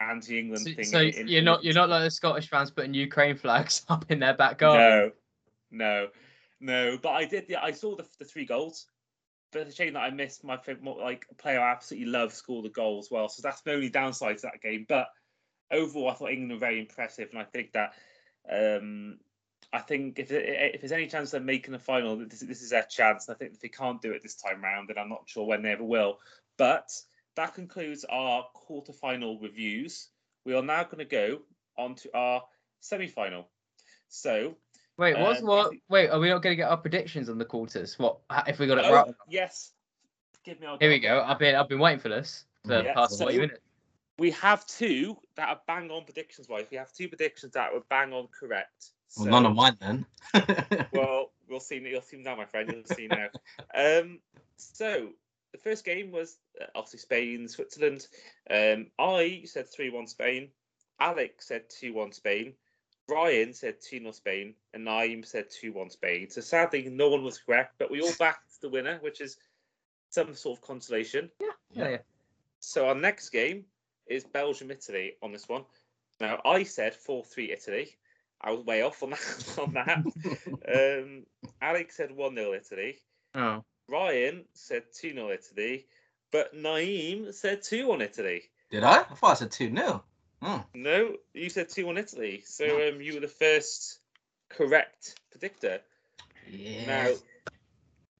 [0.00, 0.84] anti-England So, thing.
[0.84, 4.18] so in- you're not you're not like the Scottish fans putting Ukraine flags up in
[4.18, 5.12] their back garden.
[5.74, 6.08] No,
[6.60, 6.98] no.
[7.02, 7.46] But I did.
[7.48, 8.86] Yeah, I saw the, the three goals.
[9.52, 12.62] But it's a shame that I missed my favorite, like player I absolutely love, score
[12.62, 13.28] the goal as well.
[13.28, 14.84] So that's the only downside to that game.
[14.88, 15.06] But
[15.70, 17.92] overall, I thought England were very impressive, and I think that
[18.50, 19.18] um,
[19.72, 22.82] I think if if there's any chance they're making the final, this, this is their
[22.82, 23.28] chance.
[23.28, 25.46] And I think if they can't do it this time round, then I'm not sure
[25.46, 26.18] when they ever will.
[26.58, 26.90] But
[27.36, 30.08] that concludes our quarter-final reviews.
[30.44, 31.42] We are now going to go
[31.78, 32.42] on to our
[32.80, 33.48] semi-final.
[34.08, 34.56] So
[34.96, 35.72] Wait, what's Um, what?
[35.88, 37.98] Wait, are we not going to get our predictions on the quarters?
[37.98, 39.14] What if we got it Oh, right?
[39.28, 39.72] yes.
[40.44, 40.66] Give me.
[40.66, 41.22] our- Here we go.
[41.22, 43.60] I've been I've been waiting for this for the Yeah, past so- forty minutes.
[44.16, 46.66] We have two that are bang on predictions wise.
[46.70, 48.90] We have two predictions that were bang on correct.
[49.16, 50.06] well, none of mine then.
[50.92, 51.78] Well, we'll see.
[51.80, 52.70] You'll see now, my friend.
[52.72, 53.26] You'll see now.
[53.74, 54.20] Um,
[54.56, 55.08] so
[55.50, 58.06] the first game was uh, obviously Spain, Switzerland.
[58.48, 60.50] Um, I said three-one Spain.
[61.00, 62.54] Alex said two-one Spain.
[63.06, 66.30] Brian said 2 0 Spain, and Naeem said 2 1 Spain.
[66.30, 69.36] So sadly, no one was correct, but we all backed the winner, which is
[70.10, 71.30] some sort of consolation.
[71.40, 71.48] Yeah,
[71.88, 71.96] yeah.
[72.60, 73.64] So our next game
[74.06, 75.64] is Belgium Italy on this one.
[76.20, 77.96] Now I said four three Italy.
[78.40, 79.54] I was way off on that.
[79.58, 81.02] On that.
[81.04, 81.24] um,
[81.62, 82.98] Alex said one 0 Italy.
[83.34, 85.86] Oh, Ryan said two 0 Italy,
[86.30, 88.42] but Naeem said two one Italy.
[88.70, 89.00] Did I?
[89.00, 90.02] I thought I said 2 0.
[90.44, 90.62] Oh.
[90.74, 92.42] No, you said two one Italy.
[92.46, 93.98] So um, you were the first
[94.50, 95.80] correct predictor.
[96.50, 96.86] Yeah.
[96.86, 97.14] Now,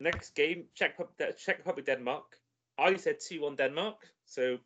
[0.00, 2.24] next game, Czech Republic, Czech Republic Denmark.
[2.78, 3.96] I said 2 1 Denmark,
[4.26, 4.58] so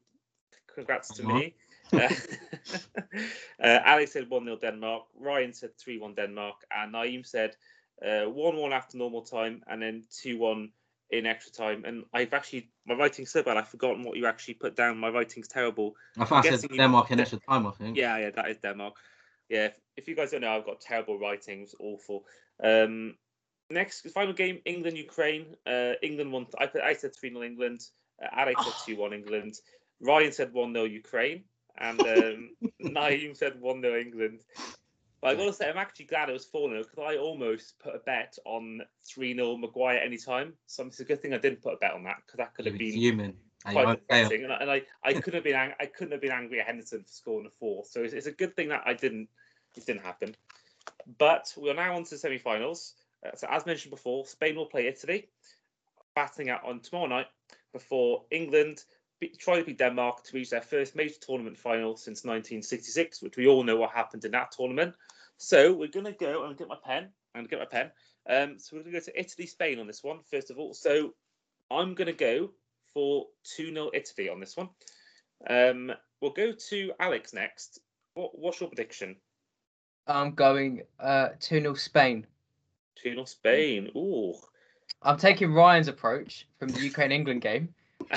[0.74, 1.54] congrats to me.
[1.90, 2.06] Uh,
[3.64, 5.04] uh, Alex said 1 0 Denmark.
[5.18, 6.56] Ryan said 3 1 Denmark.
[6.70, 7.56] And Naeem said
[8.02, 10.70] 1 1 after normal time and then 2 1
[11.10, 11.84] in extra time.
[11.84, 14.98] And I've actually, my writing's so bad, I've forgotten what you actually put down.
[14.98, 15.94] My writing's terrible.
[16.18, 17.96] I thought I guessing said you- Denmark in extra time, I think.
[17.96, 18.94] Yeah, yeah, that is Denmark.
[19.48, 21.62] Yeah, if, if you guys don't know, I've got terrible writing.
[21.62, 22.24] It's awful.
[22.62, 23.14] Um,
[23.70, 25.46] next final game, England Ukraine.
[25.66, 26.46] Uh, England won.
[26.58, 27.80] I put I said three 0 England.
[28.22, 29.54] Uh, Alex said two one England.
[30.00, 31.44] Ryan said one 0 Ukraine,
[31.78, 32.50] and um,
[32.82, 34.42] Naeem said one 0 England.
[35.20, 37.94] But I gotta say, I'm actually glad it was four 0 because I almost put
[37.94, 40.54] a bet on three 0 Maguire anytime.
[40.66, 42.66] So it's a good thing I didn't put a bet on that because that could
[42.66, 42.92] have been.
[43.66, 46.20] Hey, quite depressing, and I, and I, I couldn't have been ang- I couldn't have
[46.20, 47.84] been angry at Henderson for scoring a four.
[47.84, 49.28] So it's, it's a good thing that I didn't
[49.76, 50.36] it didn't happen.
[51.18, 52.94] But we are now on to the semi-finals.
[53.26, 55.28] Uh, so as mentioned before, Spain will play Italy,
[56.14, 57.26] batting out on tomorrow night
[57.72, 58.84] before England
[59.38, 63.46] try to beat Denmark to reach their first major tournament final since 1966, which we
[63.46, 64.94] all know what happened in that tournament.
[65.38, 67.08] So we're going to go and get my pen.
[67.34, 67.90] I'm going to get my pen.
[68.28, 70.74] Um, so we're going to go to Italy, Spain on this one first of all.
[70.74, 71.14] So
[71.70, 72.50] I'm going to go
[72.92, 73.26] for
[73.56, 74.68] 2 0 Italy on this one.
[75.48, 77.80] Um, we'll go to Alex next.
[78.14, 79.16] What, what's your prediction?
[80.08, 82.26] I'm going uh 2 0 Spain.
[83.02, 83.90] 2 0 Spain.
[83.96, 84.34] Ooh.
[85.02, 87.72] I'm taking Ryan's approach from the Ukraine England game.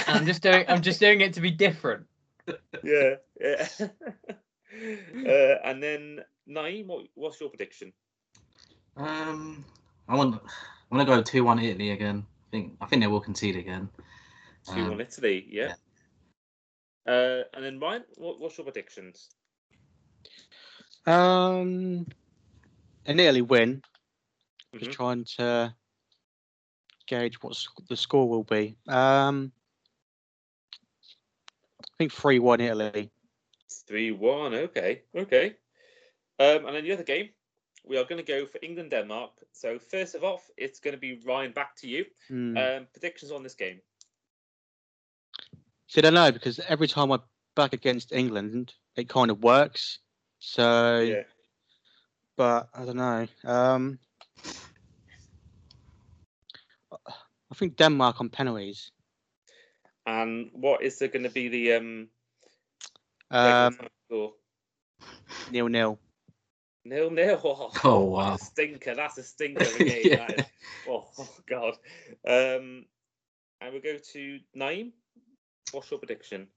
[0.08, 2.08] I'm just doing I'm just doing it to be different.
[2.84, 3.68] yeah, yeah.
[3.82, 7.94] uh, and then Naeem, what, what's your prediction?
[8.98, 9.64] Um,
[10.08, 10.42] I want.
[10.44, 12.26] I want to go two one Italy again.
[12.28, 12.78] I think.
[12.82, 13.90] I think they will concede again.
[14.66, 15.74] Two Um, Italy, yeah.
[17.08, 19.30] Uh, and then Ryan, what, what's your predictions?
[21.08, 22.06] Um,
[23.06, 23.82] an Italy win.
[24.74, 24.94] Just Mhm.
[24.94, 25.76] trying to
[27.08, 27.58] gauge what
[27.90, 28.78] the score will be.
[28.88, 29.52] Um,
[31.82, 33.12] I think three one Italy.
[33.88, 34.54] Three one.
[34.54, 35.58] Okay, okay.
[36.42, 37.30] Um, and then the other game,
[37.86, 39.32] we are going to go for England Denmark.
[39.52, 41.52] So first of all, it's going to be Ryan.
[41.52, 42.06] Back to you.
[42.28, 42.58] Hmm.
[42.58, 43.80] Um, predictions on this game.
[45.88, 47.20] See, I don't know because every time I
[47.56, 50.00] back against England, it kind of works.
[50.40, 51.24] So, Yeah.
[52.38, 53.28] but I don't know.
[53.44, 54.00] Um,
[56.92, 58.92] I think Denmark on penalties.
[60.08, 62.10] And what is there going to be the um?
[63.30, 63.78] Um,
[65.52, 66.00] nil nil.
[66.86, 67.40] Nil nil.
[67.44, 68.38] Oh, Oh, wow.
[68.38, 68.96] Stinker.
[68.96, 70.06] That's a stinker of a game.
[70.12, 70.28] Yeah.
[70.28, 70.46] that is.
[70.88, 71.74] Oh, oh god.
[72.26, 72.86] Um,
[73.62, 74.92] and we'll go to Naeem.
[75.72, 76.48] What's your prediction?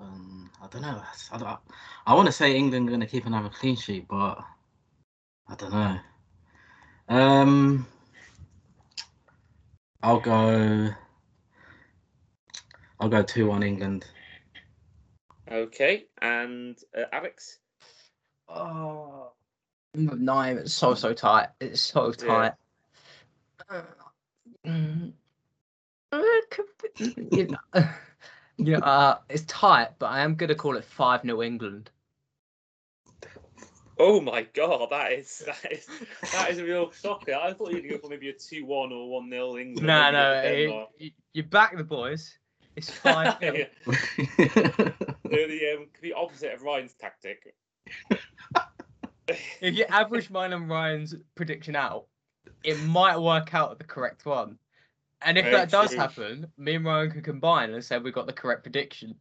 [0.00, 1.02] Um, I don't know.
[1.32, 1.58] I, don't-
[2.06, 4.38] I want to say England are going to keep another clean sheet, but
[5.48, 5.98] I don't know.
[7.08, 7.86] Um,
[10.02, 10.88] I'll go.
[13.00, 14.06] I'll go two one England.
[15.50, 17.58] Okay, and uh, Alex.
[18.54, 19.32] Oh
[19.94, 21.48] nine, it's so so tight.
[21.60, 22.52] It's so tight.
[26.12, 27.84] It could be- you know,
[28.58, 31.90] you know, uh, it's tight, but I am gonna call it five New England.
[33.98, 35.88] Oh my god, that is that is
[36.32, 37.34] that is a real shocker.
[37.34, 39.86] I thought you'd go for maybe a two one or one 0 England.
[39.86, 42.36] No, no, it- you, you back the boys.
[42.74, 43.50] It's five Yeah,
[43.86, 47.54] they're the um, complete opposite of Ryan's tactic.
[49.28, 52.06] If you average mine and Ryan's prediction out,
[52.64, 54.58] it might work out the correct one.
[55.24, 55.98] And if Very that does true.
[55.98, 59.14] happen, me and Ryan can combine and say we got the correct prediction.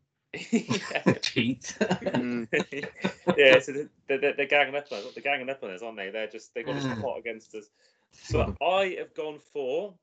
[0.51, 1.13] yeah.
[1.21, 1.75] Cheat.
[1.79, 2.47] Mm.
[3.37, 3.71] yeah, so
[4.07, 5.05] they're, they're, they're ganging up on us.
[5.13, 6.09] They're ganging up on us, aren't they?
[6.09, 6.99] They're just they've got this Mm.
[7.01, 7.65] plot against us.
[8.11, 9.93] So I have gone for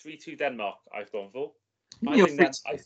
[0.00, 0.76] three two Denmark.
[0.94, 1.52] I've gone for.
[2.06, 2.78] I You're think that I,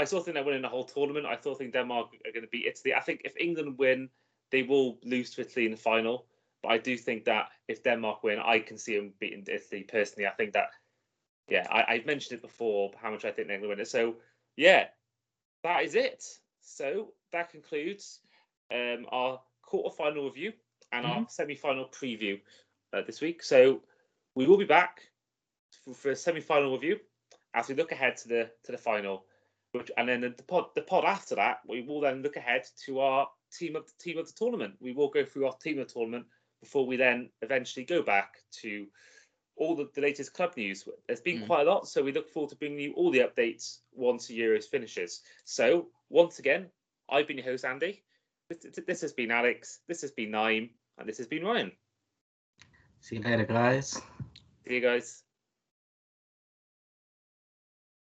[0.00, 1.26] I still think they're winning the whole tournament.
[1.26, 2.94] I still think Denmark are going to beat Italy.
[2.94, 4.08] I think if England win,
[4.52, 6.26] they will lose to Italy in the final.
[6.62, 10.28] But I do think that if Denmark win, I can see them beating Italy personally.
[10.28, 10.68] I think that,
[11.48, 13.88] yeah, I, I've mentioned it before how much I think they're going to win it.
[13.88, 14.14] So
[14.56, 14.86] yeah,
[15.64, 16.24] that is it.
[16.60, 18.20] So that concludes
[18.72, 20.52] um, our quarter-final review
[20.92, 22.40] and our semi-final preview
[22.92, 23.42] uh, this week.
[23.42, 23.80] So
[24.36, 25.00] we will be back
[25.84, 27.00] for, for a semi-final review
[27.54, 29.24] as we look ahead to the to the final.
[29.72, 32.64] Which and then the, the pod the pod after that, we will then look ahead
[32.84, 34.74] to our team of team of the tournament.
[34.80, 36.26] We will go through our team of the tournament
[36.60, 38.86] before we then eventually go back to
[39.56, 40.88] all the, the latest club news.
[41.06, 41.46] There's been Mm.
[41.46, 44.38] quite a lot, so we look forward to bringing you all the updates once the
[44.38, 45.22] Euros finishes.
[45.44, 46.70] So once again,
[47.10, 48.02] I've been your host Andy.
[48.48, 49.80] This, this has been Alex.
[49.88, 51.72] This has been Naeem, and this has been Ryan.
[53.00, 54.00] See you later, guys.
[54.66, 55.24] See you guys.